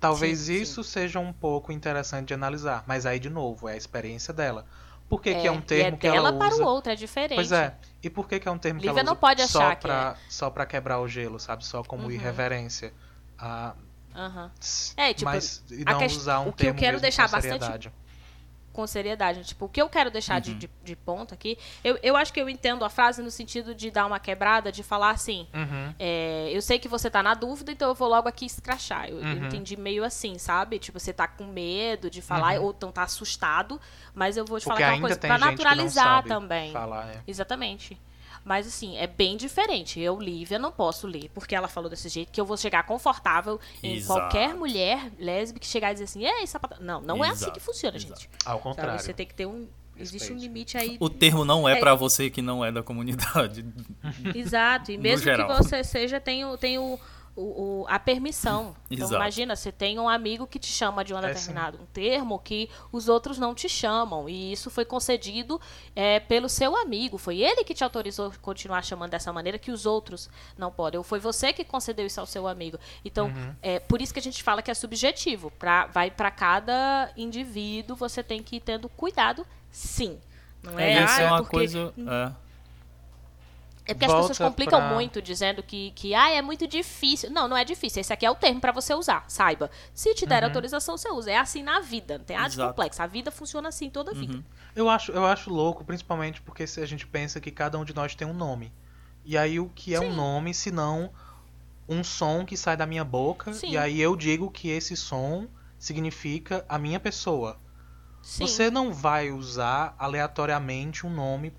[0.00, 0.90] Talvez sim, isso sim.
[0.90, 4.66] seja um pouco interessante de analisar, mas aí de novo, é a experiência dela.
[5.08, 6.38] Por que é, que é um termo é que ela usa?
[6.38, 7.36] para o outro, é diferente.
[7.36, 7.74] Pois é.
[8.02, 9.76] E por que, que é um termo Lívia que ela usa não pode achar só
[9.76, 10.30] para é.
[10.30, 11.64] só para quebrar o gelo, sabe?
[11.64, 12.10] Só como uhum.
[12.10, 12.92] irreverência.
[13.38, 13.74] Ah,
[14.14, 14.50] Uhum.
[14.96, 17.90] É, tipo, mas e não usar um o que eu quero deixar bastante
[18.74, 19.44] com seriedade.
[19.44, 20.40] Tipo, o que eu quero deixar uhum.
[20.40, 23.74] de, de, de, ponto aqui, eu, eu acho que eu entendo a frase no sentido
[23.74, 25.94] de dar uma quebrada, de falar assim, uhum.
[25.98, 29.08] é, eu sei que você tá na dúvida, então eu vou logo aqui escrachar.
[29.08, 29.32] Eu, uhum.
[29.32, 30.78] eu entendi meio assim, sabe?
[30.78, 32.66] Tipo, você tá com medo de falar, uhum.
[32.66, 33.80] ou então tá assustado,
[34.12, 36.72] mas eu vou te Porque falar é uma coisa pra naturalizar também.
[36.72, 37.20] Falar, é.
[37.26, 37.98] Exatamente.
[38.44, 39.98] Mas assim, é bem diferente.
[39.98, 43.58] Eu, Lívia, não posso ler, porque ela falou desse jeito que eu vou chegar confortável
[43.82, 44.20] em Exato.
[44.20, 46.78] qualquer mulher lésbica que chegar e dizer assim, ei, sapatão.
[46.80, 47.30] Não, não Exato.
[47.30, 48.20] é assim que funciona, Exato.
[48.20, 48.30] gente.
[48.44, 48.92] Ao contrário.
[48.92, 49.02] Sabe?
[49.04, 49.66] Você tem que ter um.
[49.96, 50.96] Existe um limite aí.
[50.98, 53.64] O termo não é, é para você que não é da comunidade.
[54.34, 54.90] Exato.
[54.90, 56.98] E mesmo que você seja, tem o, tem o,
[57.36, 58.74] o, o, a permissão.
[58.94, 59.20] Então, Exato.
[59.20, 62.70] imagina, você tem um amigo que te chama de um é determinado um termo que
[62.92, 64.28] os outros não te chamam.
[64.28, 65.60] E isso foi concedido
[65.96, 67.18] é, pelo seu amigo.
[67.18, 70.98] Foi ele que te autorizou a continuar chamando dessa maneira que os outros não podem.
[70.98, 72.78] Ou foi você que concedeu isso ao seu amigo.
[73.04, 73.54] Então, uhum.
[73.60, 75.50] é por isso que a gente fala que é subjetivo.
[75.58, 80.20] Pra, vai para cada indivíduo, você tem que ir tendo cuidado, sim.
[80.62, 81.56] Não é, é isso é ah, uma porque...
[81.56, 81.92] coisa.
[81.98, 82.44] É.
[83.86, 84.94] É porque Volta as pessoas complicam pra...
[84.94, 87.30] muito dizendo que, que ah, é muito difícil.
[87.30, 88.00] Não, não é difícil.
[88.00, 89.70] Esse aqui é o termo para você usar, saiba.
[89.92, 90.48] Se te der uhum.
[90.48, 91.30] autorização, você usa.
[91.30, 93.02] É assim na vida, não tem nada de complexo.
[93.02, 94.34] A vida funciona assim toda a vida.
[94.34, 94.44] Uhum.
[94.74, 97.94] Eu acho, eu acho louco, principalmente porque se a gente pensa que cada um de
[97.94, 98.72] nós tem um nome.
[99.24, 100.06] E aí o que é Sim.
[100.06, 101.10] um nome, se não
[101.86, 103.70] um som que sai da minha boca, Sim.
[103.70, 105.46] e aí eu digo que esse som
[105.78, 107.58] significa a minha pessoa.
[108.22, 108.46] Sim.
[108.46, 111.52] Você não vai usar aleatoriamente um nome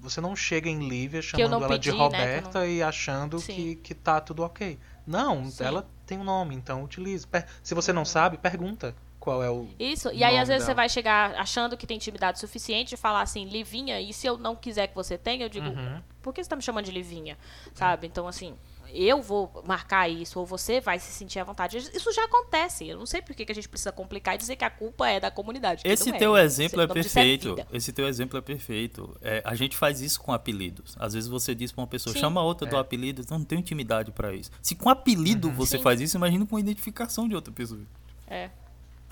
[0.00, 2.66] você não chega em Lívia chamando ela pedi, de né, Roberta não...
[2.66, 4.78] e achando que, que tá tudo ok.
[5.06, 5.64] Não, Sim.
[5.64, 7.26] ela tem um nome, então utilize.
[7.62, 8.06] Se você não uhum.
[8.06, 9.68] sabe, pergunta qual é o.
[9.78, 10.66] Isso, e aí às vezes dela.
[10.66, 14.38] você vai chegar achando que tem intimidade suficiente de falar assim, Livinha, e se eu
[14.38, 16.00] não quiser que você tenha, eu digo, uhum.
[16.22, 17.36] por que você tá me chamando de Livinha?
[17.74, 18.06] Sabe?
[18.06, 18.56] Então, assim,
[18.94, 21.78] eu vou marcar isso, ou você vai se sentir à vontade.
[21.78, 22.88] Isso já acontece.
[22.88, 25.20] Eu não sei por que a gente precisa complicar e dizer que a culpa é
[25.20, 25.82] da comunidade.
[25.84, 26.44] Esse teu é.
[26.44, 27.56] exemplo é perfeito.
[27.58, 29.16] É Esse teu exemplo é perfeito.
[29.22, 30.96] É, a gente faz isso com apelidos.
[30.98, 32.20] Às vezes você diz pra uma pessoa, Sim.
[32.20, 32.70] chama outra é.
[32.70, 34.50] do apelido, não, não tenho intimidade para isso.
[34.62, 35.54] Se com apelido uhum.
[35.54, 35.82] você Sim.
[35.82, 37.80] faz isso, imagina com identificação de outra pessoa.
[38.26, 38.50] É.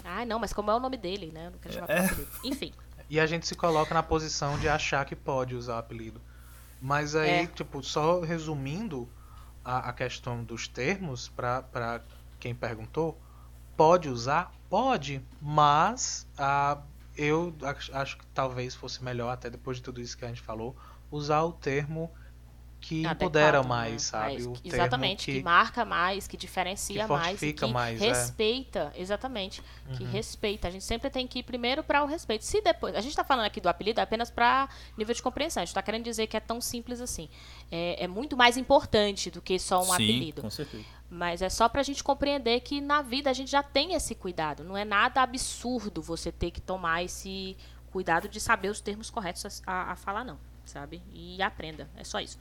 [0.05, 1.51] Ah, não, mas como é o nome dele, né?
[1.51, 2.05] não quero chamar é.
[2.07, 2.29] apelido.
[2.45, 2.73] Enfim.
[3.11, 6.21] E a gente se coloca na posição de achar que pode usar o apelido.
[6.81, 7.47] Mas aí, é.
[7.47, 9.09] tipo, só resumindo,
[9.69, 12.01] a, a questão dos termos, para
[12.41, 13.21] quem perguntou,
[13.77, 14.51] pode usar?
[14.71, 16.81] Pode, mas a,
[17.15, 17.55] eu
[17.93, 20.75] acho que talvez fosse melhor, até depois de tudo isso que a gente falou,
[21.11, 22.11] usar o termo
[22.81, 23.69] que Adequado, empodera né?
[23.69, 24.43] mais, sabe?
[24.47, 28.09] Mais, exatamente, que, que, marca mais, que diferencia que mais, que mais, é.
[28.09, 29.01] respeita, é.
[29.01, 29.97] exatamente, uhum.
[29.97, 30.69] que respeita.
[30.69, 32.45] A gente sempre tem que ir primeiro para o respeito.
[32.45, 35.63] Se depois, a gente está falando aqui do apelido apenas para nível de compreensão.
[35.63, 37.29] A gente está querendo dizer que é tão simples assim.
[37.71, 40.43] É, é, muito mais importante do que só um Sim, apelido.
[40.43, 40.85] Com certeza.
[41.11, 44.15] Mas é só para a gente compreender que na vida a gente já tem esse
[44.15, 44.63] cuidado.
[44.63, 47.57] Não é nada absurdo você ter que tomar esse
[47.91, 50.39] cuidado de saber os termos corretos a, a, a falar, não.
[50.65, 51.03] sabe?
[51.13, 51.89] E aprenda.
[51.97, 52.39] É só isso.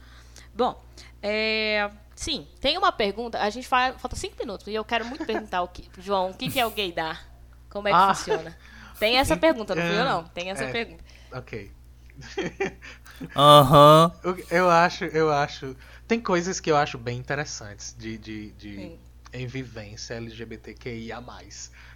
[0.58, 0.84] Bom,
[1.22, 3.40] é, sim, tem uma pergunta.
[3.40, 6.34] A gente fala, falta cinco minutos e eu quero muito perguntar o que, João, o
[6.34, 7.28] que, que é o gaydar?
[7.70, 8.12] Como é que ah.
[8.12, 8.58] funciona?
[8.98, 10.24] Tem essa pergunta, não fui eu não.
[10.24, 11.04] Tem essa é, pergunta.
[11.30, 11.70] Ok.
[13.36, 14.12] Aham.
[14.24, 14.36] uhum.
[14.50, 15.76] Eu acho, eu acho.
[16.08, 18.98] Tem coisas que eu acho bem interessantes de, de, de
[19.32, 21.22] em vivência LGBTQIA,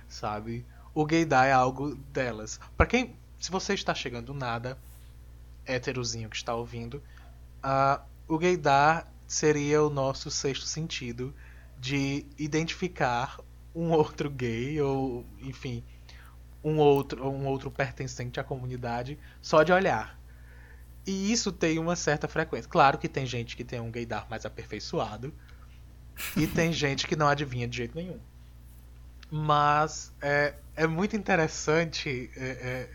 [0.09, 0.65] sabe?
[0.95, 2.61] O gaydar é algo delas.
[2.77, 3.17] Para quem.
[3.41, 4.79] Se você está chegando nada,
[5.67, 7.03] héterozinho que está ouvindo,
[7.65, 8.01] uh,
[8.33, 11.35] o gaydar seria o nosso sexto sentido
[11.79, 13.39] de identificar
[13.75, 15.85] um outro gay ou, enfim,
[16.65, 20.19] um outro, um outro pertencente à comunidade só de olhar.
[21.07, 22.71] E isso tem uma certa frequência.
[22.71, 25.35] Claro que tem gente que tem um gaydar mais aperfeiçoado
[26.37, 28.21] e tem gente que não adivinha de jeito nenhum.
[29.31, 32.91] Mas é, é muito interessante é, é,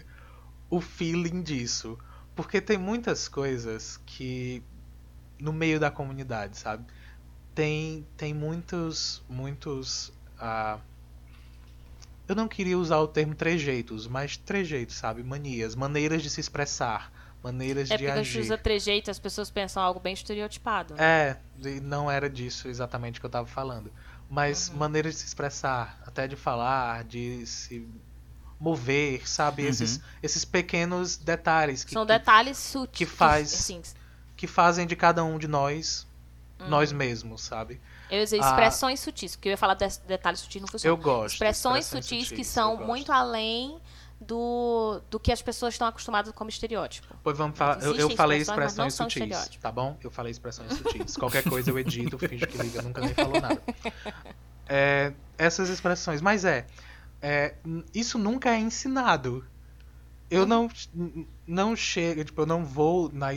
[0.69, 1.97] o feeling disso.
[2.35, 4.63] Porque tem muitas coisas que.
[5.39, 6.85] No meio da comunidade, sabe?
[7.53, 9.23] Tem, tem muitos.
[9.29, 10.09] muitos.
[10.39, 10.79] Uh,
[12.27, 15.23] eu não queria usar o termo trejeitos, mas trejeitos, sabe?
[15.23, 18.05] Manias, maneiras de se expressar, maneiras é de agir.
[18.05, 20.93] É porque quando usa trejeito, as pessoas pensam algo bem estereotipado.
[20.95, 20.99] Né?
[21.01, 21.37] É,
[21.81, 23.91] não era disso exatamente que eu estava falando.
[24.29, 24.77] Mas uhum.
[24.77, 27.87] maneiras de se expressar, até de falar, de se
[28.59, 29.63] mover, sabe?
[29.63, 29.69] Uhum.
[29.69, 31.83] Esses, esses pequenos detalhes.
[31.83, 32.97] Que, São detalhes sutis.
[32.97, 33.81] Que, faz, assim,
[34.37, 36.07] que fazem de cada um de nós,
[36.59, 36.69] uhum.
[36.69, 37.81] nós mesmos, sabe?
[38.09, 40.95] Eu usei ah, expressões ah, sutis, porque eu ia falar de detalhes sutis não funciona.
[40.95, 41.33] Eu gosto.
[41.33, 43.81] Expressões, expressões sutis, sutis, que são muito além
[44.21, 47.15] do, do que as pessoas estão acostumadas como estereótipo.
[47.23, 47.81] Pois vamos falar.
[47.83, 49.97] Eu, eu falei expressões sutis, tá bom?
[50.01, 51.17] Eu falei expressões sutis.
[51.17, 53.61] Qualquer coisa eu edito, finge que liga, nunca nem falou nada.
[54.69, 56.67] É, essas expressões, mas é,
[57.21, 57.55] é,
[57.93, 59.45] isso nunca é ensinado.
[60.29, 60.69] Eu não
[61.47, 63.29] não chego, tipo, eu não vou na,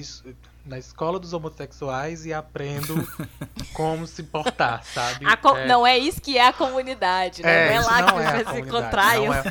[0.65, 3.07] na escola dos homossexuais e aprendo
[3.73, 5.25] como se portar, sabe?
[5.37, 5.67] Co é...
[5.67, 7.69] Não é isso que é a comunidade, né?
[7.69, 9.17] É, não é lá que é você se encontrar.
[9.17, 9.43] Não, é,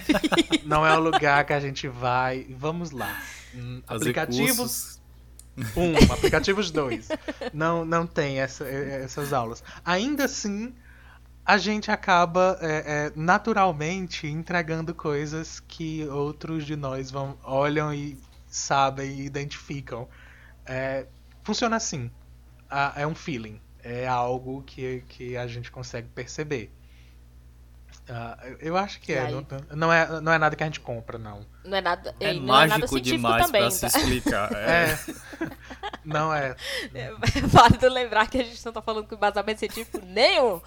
[0.65, 2.45] não é o lugar que a gente vai.
[2.49, 3.21] Vamos lá.
[3.53, 4.99] Hum, aplicativos.
[5.75, 7.09] Um, aplicativos dois.
[7.53, 9.61] Não, não tem essa, essas aulas.
[9.83, 10.73] Ainda assim,
[11.45, 18.17] a gente acaba é, é, naturalmente entregando coisas que outros de nós vão olham e
[18.47, 20.07] sabem e identificam.
[20.69, 21.07] É,
[21.43, 22.11] funciona assim.
[22.95, 23.59] é um feeling.
[23.83, 26.71] É algo que, que a gente consegue perceber.
[28.07, 29.29] Uh, eu acho que é.
[29.29, 30.21] Não, não, é.
[30.21, 31.45] Não é nada que a gente compra, não.
[31.63, 32.15] Não é nada.
[32.19, 33.89] É não mágico é nada demais também, pra tá?
[33.89, 34.51] se explicar.
[34.51, 34.91] É.
[34.91, 34.99] é.
[36.03, 36.55] Não é.
[36.93, 37.11] é.
[37.45, 40.59] Válido lembrar que a gente não tá falando com embasamento científico nenhum.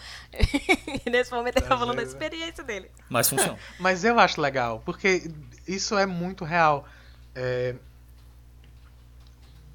[1.11, 2.91] nesse momento ele tá falando da experiência dele.
[3.09, 3.59] Mas funciona.
[3.79, 5.29] Mas eu acho legal, porque
[5.67, 6.87] isso é muito real.
[7.35, 7.75] É,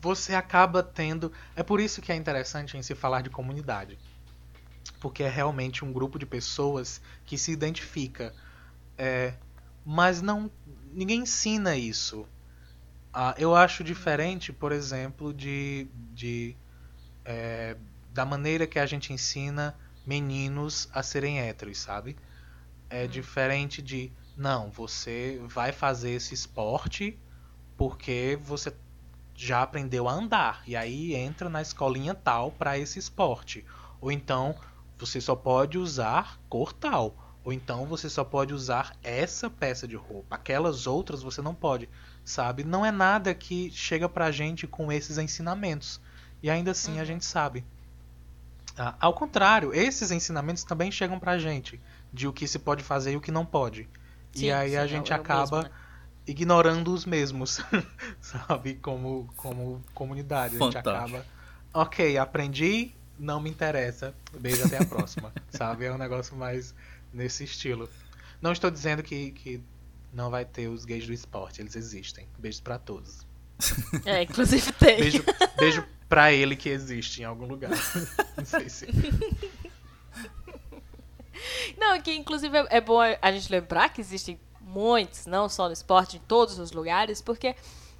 [0.07, 1.31] você acaba tendo.
[1.55, 3.97] É por isso que é interessante em se falar de comunidade
[4.99, 8.33] porque é realmente um grupo de pessoas que se identifica.
[8.97, 9.33] É,
[9.85, 10.51] mas não
[10.91, 12.27] ninguém ensina isso.
[13.13, 16.55] Ah, eu acho diferente, por exemplo, de, de
[17.25, 17.75] é,
[18.13, 22.17] da maneira que a gente ensina meninos a serem héteros, sabe?
[22.89, 23.07] É hum.
[23.07, 27.19] diferente de não, você vai fazer esse esporte
[27.75, 28.73] porque você
[29.37, 33.63] já aprendeu a andar e aí entra na escolinha tal para esse esporte.
[34.01, 34.55] Ou então
[34.97, 37.37] você só pode usar cor tal.
[37.43, 40.35] Ou então você só pode usar essa peça de roupa.
[40.35, 41.87] Aquelas outras você não pode,
[42.25, 42.63] sabe?
[42.63, 46.01] Não é nada que chega pra gente com esses ensinamentos.
[46.41, 47.01] E ainda assim uhum.
[47.01, 47.63] a gente sabe.
[48.75, 51.79] Ah, ao contrário, esses ensinamentos também chegam pra gente.
[52.11, 53.87] De o que se pode fazer e o que não pode.
[54.33, 55.86] Sim, e aí sim, a gente é acaba mesmo, né?
[56.27, 57.61] Ignorando os mesmos.
[58.21, 58.75] sabe?
[58.75, 60.57] Como, como comunidade.
[60.57, 60.89] Fantástico.
[60.89, 61.25] A gente acaba.
[61.73, 64.13] Ok, aprendi, não me interessa.
[64.39, 65.33] Beijo até a próxima.
[65.49, 65.85] sabe?
[65.85, 66.75] É um negócio mais
[67.13, 67.89] nesse estilo.
[68.41, 69.61] Não estou dizendo que, que
[70.13, 72.27] não vai ter os gays do esporte, eles existem.
[72.37, 73.25] Beijos para todos.
[74.05, 74.97] É, inclusive tem.
[74.97, 75.23] Beijo,
[75.57, 77.71] beijo pra ele que existe em algum lugar.
[78.37, 78.87] Não sei se.
[81.77, 84.39] Não, que inclusive é bom a gente lembrar que existem
[84.77, 87.55] muitos, não só no esporte, em todos os lugares, porque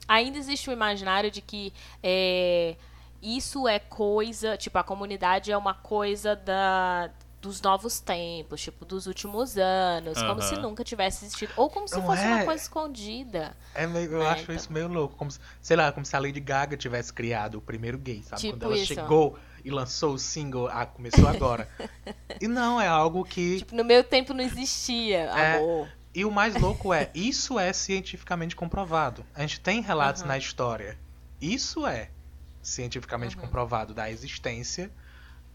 [0.08, 2.76] ainda existe o imaginário de que é,
[3.20, 7.10] isso é coisa, tipo, a comunidade é uma coisa da
[7.40, 11.96] dos novos tempos, tipo, dos últimos anos, como se nunca tivesse existido, ou como se
[11.96, 12.28] Não fosse é...
[12.28, 13.56] uma coisa escondida.
[13.76, 14.26] É meio, eu né?
[14.26, 14.56] acho então...
[14.56, 17.62] isso meio louco, como se, sei lá, como se a Lady Gaga tivesse criado o
[17.62, 18.42] primeiro gay, sabe?
[18.42, 18.88] Tipo Quando ela isso.
[18.88, 21.70] chegou e lançou o single, ah, começou agora.
[22.42, 25.58] e não, é algo que Tipo, no meu tempo não existia, é...
[25.58, 25.88] amor.
[26.18, 29.24] E o mais louco é, isso é cientificamente comprovado.
[29.36, 30.30] A gente tem relatos uhum.
[30.30, 30.98] na história
[31.40, 32.10] Isso é
[32.60, 33.44] cientificamente uhum.
[33.44, 34.92] comprovado da existência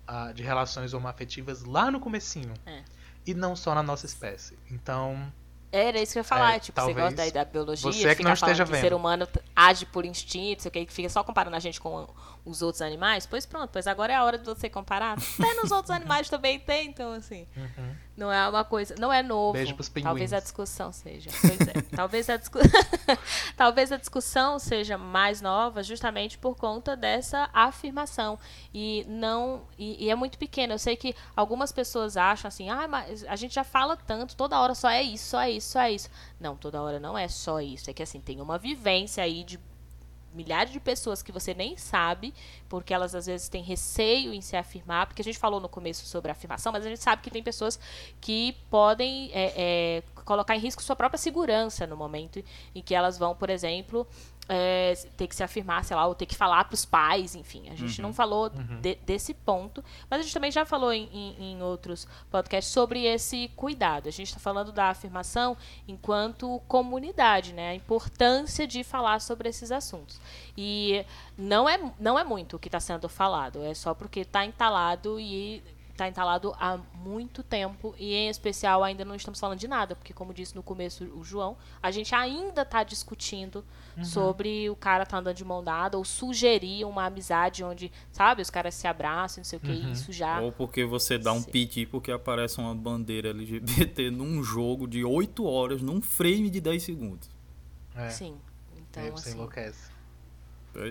[0.08, 2.54] uh, de relações homoafetivas lá no comecinho.
[2.64, 2.84] É.
[3.26, 4.56] E não só na nossa espécie.
[4.70, 5.32] Então,
[5.72, 8.14] era isso que eu ia falar, é, tipo, você gosta da, da biologia, você é
[8.14, 8.74] que não esteja vendo.
[8.74, 11.58] que o ser humano age por instinto, sei o que, que fica só comparando a
[11.58, 12.06] gente com
[12.44, 13.24] os outros animais.
[13.24, 15.16] Pois pronto, pois agora é a hora de você comparar.
[15.16, 17.46] Até nos outros animais também tem, então assim.
[17.56, 17.94] Uhum.
[18.16, 19.54] Não é uma coisa, não é novo.
[19.54, 20.04] Beijo pros pinguins.
[20.04, 21.30] Talvez a discussão seja.
[21.40, 21.82] Pois é.
[21.96, 22.58] talvez a discu...
[23.56, 28.38] talvez a discussão seja mais nova justamente por conta dessa afirmação
[28.72, 30.74] e não e, e é muito pequena.
[30.74, 34.60] Eu sei que algumas pessoas acham assim: "Ah, mas a gente já fala tanto, toda
[34.60, 36.10] hora só é isso, só é isso, só é isso".
[36.38, 37.90] Não, toda hora não é só isso.
[37.90, 39.58] É que assim, tem uma vivência aí de
[40.34, 42.34] milhares de pessoas que você nem sabe,
[42.68, 46.06] porque elas às vezes têm receio em se afirmar, porque a gente falou no começo
[46.06, 47.78] sobre afirmação, mas a gente sabe que tem pessoas
[48.20, 52.42] que podem é, é, colocar em risco sua própria segurança no momento
[52.74, 54.06] em que elas vão, por exemplo,
[54.48, 57.68] é, ter que se afirmar, sei lá, ou ter que falar para os pais, enfim.
[57.70, 58.08] A gente uhum.
[58.08, 58.80] não falou uhum.
[58.80, 63.04] de, desse ponto, mas a gente também já falou em, em, em outros podcasts sobre
[63.04, 64.08] esse cuidado.
[64.08, 67.70] A gente está falando da afirmação enquanto comunidade, né?
[67.70, 70.20] A importância de falar sobre esses assuntos.
[70.56, 71.04] E
[71.38, 75.18] não é, não é muito o que está sendo falado, é só porque está entalado
[75.18, 79.94] e está entalado há muito tempo e em especial ainda não estamos falando de nada,
[79.94, 83.64] porque como disse no começo o João, a gente ainda está discutindo
[83.96, 84.04] uhum.
[84.04, 88.50] sobre o cara tá andando de mão dada ou sugerir uma amizade onde, sabe, os
[88.50, 89.92] caras se abraçam, não sei o que, uhum.
[89.92, 94.86] isso já Ou porque você dá um piti porque aparece uma bandeira LGBT num jogo
[94.88, 97.30] de 8 horas num frame de 10 segundos.
[97.94, 98.08] É.
[98.08, 98.36] Sim.
[98.76, 99.92] Então, Aí você assim, enlouquece.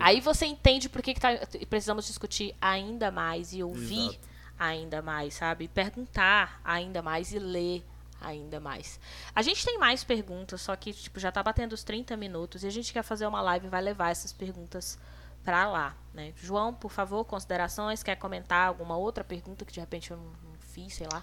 [0.00, 1.30] Aí você entende por que, que tá,
[1.68, 5.68] precisamos discutir ainda mais e ouvir Exato ainda mais, sabe?
[5.68, 7.84] Perguntar ainda mais e ler
[8.20, 9.00] ainda mais.
[9.34, 12.66] A gente tem mais perguntas, só que tipo, já tá batendo os 30 minutos e
[12.66, 14.98] a gente quer fazer uma live e vai levar essas perguntas
[15.44, 16.32] para lá, né?
[16.36, 20.58] João, por favor, considerações, quer comentar alguma outra pergunta que de repente eu não, não
[20.60, 21.22] fiz, sei lá?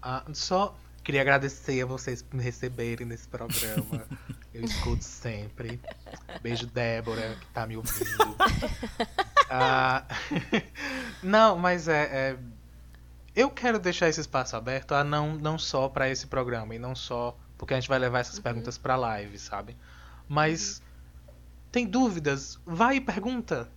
[0.00, 4.06] Ah, só queria agradecer a vocês por me receberem nesse programa.
[4.54, 5.80] eu escuto sempre.
[6.40, 8.36] Beijo, Débora, que tá me ouvindo.
[9.50, 10.04] ah,
[11.22, 12.36] não, mas é, é
[13.34, 16.94] eu quero deixar esse espaço aberto a não, não só para esse programa e não
[16.94, 18.42] só porque a gente vai levar essas uhum.
[18.42, 19.76] perguntas para live, sabe?
[20.28, 20.78] Mas
[21.26, 21.34] uhum.
[21.70, 22.58] tem dúvidas?
[22.64, 23.68] Vai e pergunta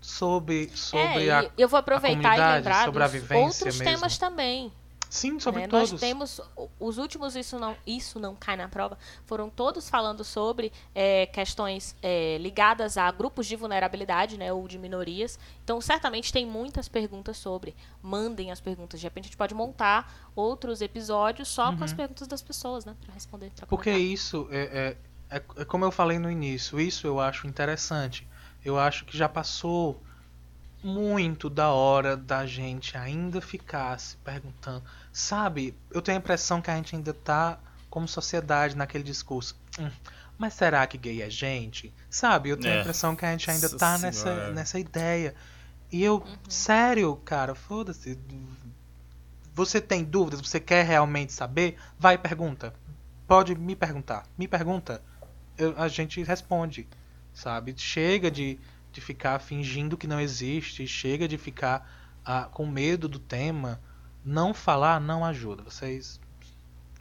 [0.00, 3.84] sobre sobre é, a eu vou aproveitar e lembrar sobre a vivência outros mesmo.
[3.84, 4.72] temas também.
[5.10, 5.68] Sim, sobre né?
[5.68, 5.92] todos.
[5.92, 6.40] Nós temos
[6.78, 11.96] os últimos isso não isso não cai na prova foram todos falando sobre é, questões
[12.02, 15.38] é, ligadas a grupos de vulnerabilidade, né, ou de minorias.
[15.64, 17.74] Então certamente tem muitas perguntas sobre.
[18.02, 19.00] Mandem as perguntas.
[19.00, 21.78] De repente a gente pode montar outros episódios só uhum.
[21.78, 21.96] com as uhum.
[21.96, 23.50] perguntas das pessoas, né, para responder.
[23.56, 24.96] Pra Porque isso é,
[25.30, 26.80] é, é, é como eu falei no início.
[26.80, 28.26] Isso eu acho interessante.
[28.64, 30.02] Eu acho que já passou
[30.82, 34.82] muito da hora da gente ainda ficar se perguntando.
[35.12, 37.58] Sabe, eu tenho a impressão que a gente ainda tá,
[37.90, 39.56] como sociedade, naquele discurso.
[39.78, 39.90] Hum,
[40.38, 41.92] mas será que gay é gente?
[42.08, 42.78] Sabe, eu tenho é.
[42.78, 45.34] a impressão que a gente ainda Nossa tá nessa, nessa ideia.
[45.90, 46.36] E eu, uhum.
[46.48, 48.18] sério, cara, foda-se.
[49.54, 50.40] Você tem dúvidas?
[50.40, 51.76] Você quer realmente saber?
[51.98, 52.72] Vai e pergunta.
[53.26, 54.24] Pode me perguntar.
[54.36, 55.02] Me pergunta.
[55.56, 56.86] Eu, a gente responde.
[57.34, 57.74] Sabe?
[57.76, 58.58] Chega de
[58.98, 61.88] de ficar fingindo que não existe, chega de ficar
[62.24, 63.80] ah, com medo do tema.
[64.24, 65.62] Não falar não ajuda.
[65.62, 66.20] Vocês,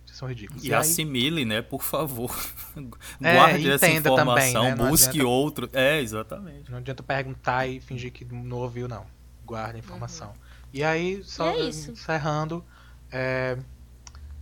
[0.06, 0.64] vocês são ridículos.
[0.64, 1.62] E, e assimile, né?
[1.62, 2.34] Por favor.
[3.20, 4.90] É, Guarde essa informação, também, né?
[4.90, 5.70] busque adianta, outro.
[5.74, 6.70] É, exatamente.
[6.70, 9.08] Não adianta perguntar e fingir que não ouviu, não.
[9.44, 10.28] Guarde a informação.
[10.28, 10.34] Uhum.
[10.72, 12.64] E aí, só e é encerrando,
[13.12, 13.58] é,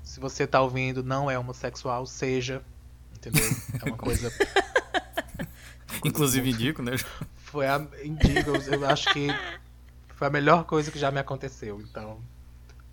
[0.03, 2.61] se você está ouvindo, não é homossexual, seja.
[3.15, 3.45] Entendeu?
[3.81, 4.29] É uma coisa.
[6.03, 6.91] Inclusive indico, né?
[7.55, 9.27] Foi a indigo, eu acho que
[10.09, 12.19] foi a melhor coisa que já me aconteceu, então.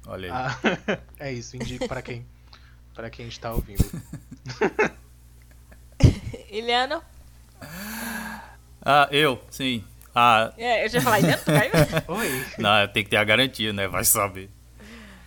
[0.07, 0.33] Olha aí.
[0.33, 2.25] Ah, é isso, indico para quem
[2.95, 3.85] para quem está ouvindo.
[6.49, 7.03] Iliano?
[8.85, 9.83] Ah, eu, sim.
[10.15, 11.73] Ah, é, eu já falei dentro, caiu?
[12.07, 12.47] Oi.
[12.59, 13.89] Não, tem que ter a garantia, né?
[13.89, 14.49] Vai saber.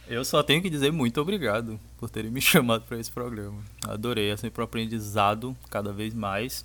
[0.07, 3.61] Eu só tenho que dizer muito obrigado por terem me chamado para esse programa.
[3.86, 6.63] Adorei, é sempre um aprendizado cada vez mais.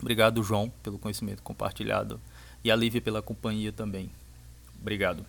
[0.00, 2.20] Obrigado, João, pelo conhecimento compartilhado.
[2.62, 4.10] E a Lívia pela companhia também.
[4.80, 5.24] Obrigado.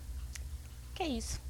[0.94, 1.40] Que isso.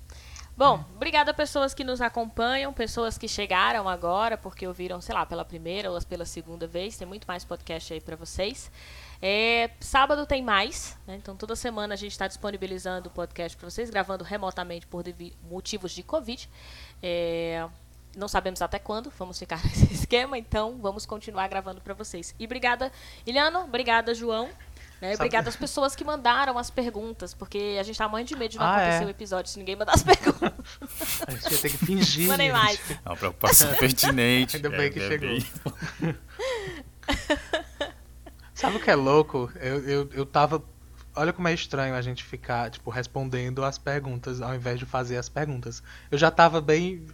[0.56, 5.26] Bom, obrigada a pessoas que nos acompanham, pessoas que chegaram agora porque ouviram, sei lá,
[5.26, 6.96] pela primeira ou pela segunda vez.
[6.96, 8.70] Tem muito mais podcast aí para vocês.
[9.20, 11.16] É, sábado tem mais, né?
[11.16, 15.04] então toda semana a gente está disponibilizando o podcast para vocês, gravando remotamente por
[15.50, 16.48] motivos de Covid.
[17.02, 17.68] É,
[18.16, 22.34] não sabemos até quando vamos ficar nesse esquema, então vamos continuar gravando para vocês.
[22.38, 22.90] E obrigada,
[23.26, 24.48] Iliano, obrigada, João.
[25.00, 25.14] Né?
[25.14, 28.58] Obrigada às pessoas que mandaram as perguntas, porque a gente tá muito de medo de
[28.58, 29.10] não ah, acontecer o é?
[29.10, 30.52] episódio se ninguém mandar as perguntas.
[31.26, 32.28] A gente ia ter que fingir.
[32.28, 32.80] Mandem mais.
[32.90, 34.56] É uma preocupação pertinente.
[34.56, 35.28] Ainda bem é, que é chegou.
[35.28, 36.16] Bem...
[38.54, 39.52] Sabe o que é louco?
[39.56, 40.64] Eu, eu, eu tava.
[41.14, 45.18] Olha como é estranho a gente ficar, tipo, respondendo as perguntas ao invés de fazer
[45.18, 45.82] as perguntas.
[46.10, 47.06] Eu já tava bem.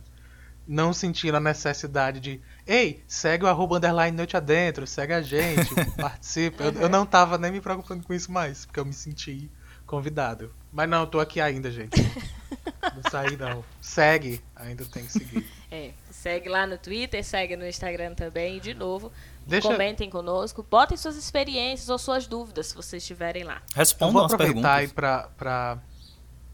[0.66, 2.40] Não sentindo a necessidade de.
[2.66, 6.64] Ei, segue o arroba underline noite adentro, segue a gente, participa.
[6.64, 9.50] Eu, eu não tava nem me preocupando com isso mais, porque eu me senti
[9.86, 10.54] convidado.
[10.72, 12.00] Mas não, eu tô aqui ainda, gente.
[12.94, 13.64] Não saí não.
[13.80, 15.46] Segue, ainda tem que seguir.
[15.70, 19.10] É, segue lá no Twitter, segue no Instagram também, de novo.
[19.46, 19.68] Deixa...
[19.68, 23.62] Comentem conosco, botem suas experiências ou suas dúvidas se vocês estiverem lá.
[23.74, 24.62] Respondam as perguntas.
[24.62, 25.78] Vou aproveitar aí pra, pra,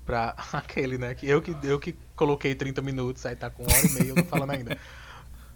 [0.09, 1.15] pra aquele, né?
[1.15, 4.15] Que eu, que eu que coloquei 30 minutos, aí tá com hora e meia, eu
[4.17, 4.77] tô falando ainda.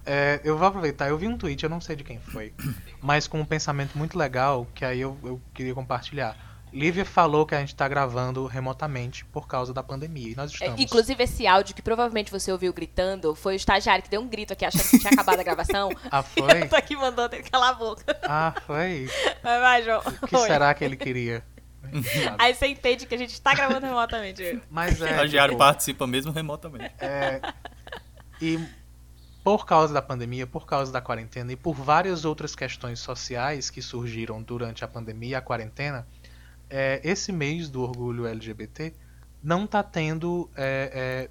[0.05, 2.53] É, eu vou aproveitar, eu vi um tweet, eu não sei de quem foi,
[3.01, 6.37] mas com um pensamento muito legal que aí eu, eu queria compartilhar.
[6.73, 10.33] Lívia falou que a gente está gravando remotamente por causa da pandemia.
[10.33, 10.81] E nós é, estamos.
[10.81, 14.27] É, inclusive, esse áudio que provavelmente você ouviu gritando foi o estagiário que deu um
[14.27, 15.91] grito aqui achando que tinha acabado a gravação.
[16.11, 16.63] ah, foi?
[16.63, 18.19] eu tô aqui mandando ele calar a boca.
[18.25, 19.09] Ah, foi?
[19.41, 20.01] Vai, vai, João.
[20.01, 21.45] O que será que ele queria?
[22.39, 24.61] Aí você entende que a gente está gravando remotamente.
[24.71, 25.05] Mas é.
[25.05, 26.95] O estagiário tipo, participa mesmo remotamente.
[26.99, 27.41] É.
[28.41, 28.59] E
[29.45, 33.83] por causa da pandemia, por causa da quarentena e por várias outras questões sociais que
[33.83, 36.07] surgiram durante a pandemia e a quarentena
[36.73, 38.95] é, esse mês do orgulho LGBT
[39.43, 41.31] não está tendo é, é,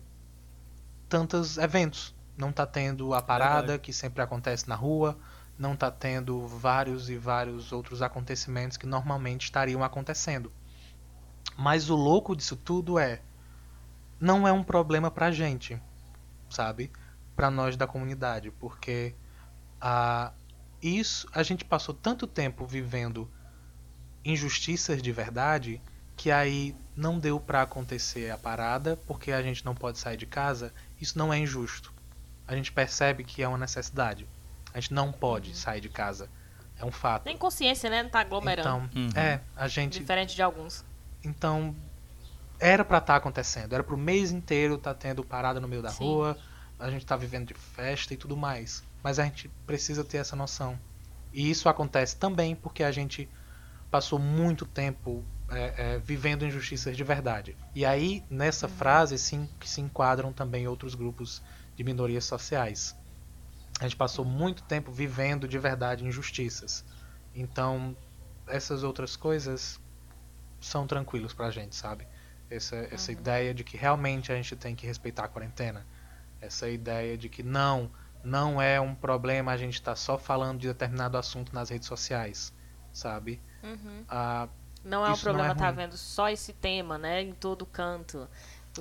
[1.09, 2.13] tantos eventos.
[2.37, 5.17] Não está tendo a parada que sempre acontece na rua,
[5.61, 10.51] não está tendo vários e vários outros acontecimentos que normalmente estariam acontecendo.
[11.55, 13.21] Mas o louco disso tudo é
[14.19, 15.79] não é um problema pra gente,
[16.49, 16.91] sabe?
[17.35, 19.13] Para nós da comunidade, porque
[19.79, 20.33] a
[20.81, 23.29] isso a gente passou tanto tempo vivendo
[24.25, 25.79] injustiças de verdade
[26.17, 30.25] que aí não deu para acontecer a parada porque a gente não pode sair de
[30.25, 31.93] casa, isso não é injusto.
[32.47, 34.27] A gente percebe que é uma necessidade.
[34.73, 35.55] A gente não pode uhum.
[35.55, 36.29] sair de casa.
[36.77, 37.23] É um fato.
[37.23, 38.03] Tem consciência, né?
[38.03, 38.89] Não tá aglomerando.
[38.89, 39.09] Então, uhum.
[39.15, 40.83] é, a gente diferente de alguns.
[41.23, 41.75] Então,
[42.59, 45.89] era para estar tá acontecendo, era pro mês inteiro tá tendo parada no meio da
[45.89, 46.03] Sim.
[46.03, 46.37] rua,
[46.79, 48.83] a gente tá vivendo de festa e tudo mais.
[49.03, 50.77] Mas a gente precisa ter essa noção.
[51.33, 53.29] E isso acontece também porque a gente
[53.89, 57.57] passou muito tempo é, é, vivendo injustiças de verdade.
[57.75, 58.73] E aí, nessa uhum.
[58.73, 61.41] frase, sim, que se enquadram também outros grupos
[61.75, 62.95] de minorias sociais.
[63.81, 66.85] A gente passou muito tempo vivendo de verdade injustiças.
[67.33, 67.97] Então,
[68.45, 69.79] essas outras coisas
[70.59, 72.07] são tranquilos pra gente, sabe?
[72.47, 73.17] Essa, essa uhum.
[73.17, 75.83] ideia de que realmente a gente tem que respeitar a quarentena.
[76.39, 77.89] Essa ideia de que não,
[78.23, 81.87] não é um problema a gente estar tá só falando de determinado assunto nas redes
[81.87, 82.53] sociais,
[82.93, 83.41] sabe?
[83.63, 84.05] Uhum.
[84.07, 84.47] Ah,
[84.85, 88.29] não é um problema estar é tá vendo só esse tema, né, em todo canto.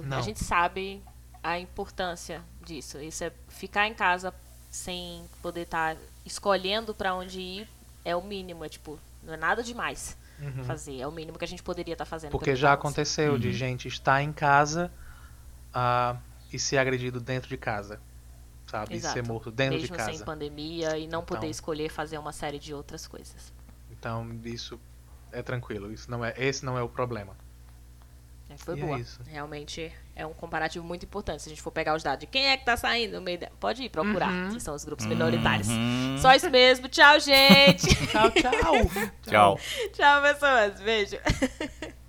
[0.03, 0.19] Não.
[0.19, 1.03] A gente sabe
[1.43, 3.01] a importância disso.
[3.01, 4.35] Isso é ficar em casa
[4.71, 7.69] sem poder estar tá escolhendo para onde ir
[8.05, 10.65] é o mínimo, é tipo, não é nada demais uhum.
[10.65, 12.31] fazer, é o mínimo que a gente poderia estar tá fazendo.
[12.31, 13.39] Porque já aconteceu uhum.
[13.39, 14.91] de gente estar em casa
[15.75, 16.19] uh,
[16.53, 18.01] e ser agredido dentro de casa.
[18.67, 18.95] Sabe?
[18.95, 19.19] Exato.
[19.19, 20.13] E ser morto dentro Mesmo de casa.
[20.13, 23.53] sem pandemia e não então, poder escolher fazer uma série de outras coisas.
[23.91, 24.81] Então isso
[25.33, 27.37] é tranquilo, isso não é, esse não é o problema.
[28.51, 29.01] É, foi e é boa.
[29.01, 31.43] É Realmente é um comparativo muito importante.
[31.43, 33.39] Se a gente for pegar os dados de quem é que tá saindo no meio.
[33.39, 33.49] De...
[33.61, 34.55] Pode ir procurar, uhum.
[34.55, 35.69] que são os grupos minoritários.
[35.69, 36.19] Uhum.
[36.19, 36.89] Só isso mesmo.
[36.89, 37.87] Tchau, gente.
[38.09, 39.11] tchau, tchau.
[39.23, 39.61] tchau.
[39.93, 40.81] Tchau, pessoas.
[40.81, 41.17] Beijo.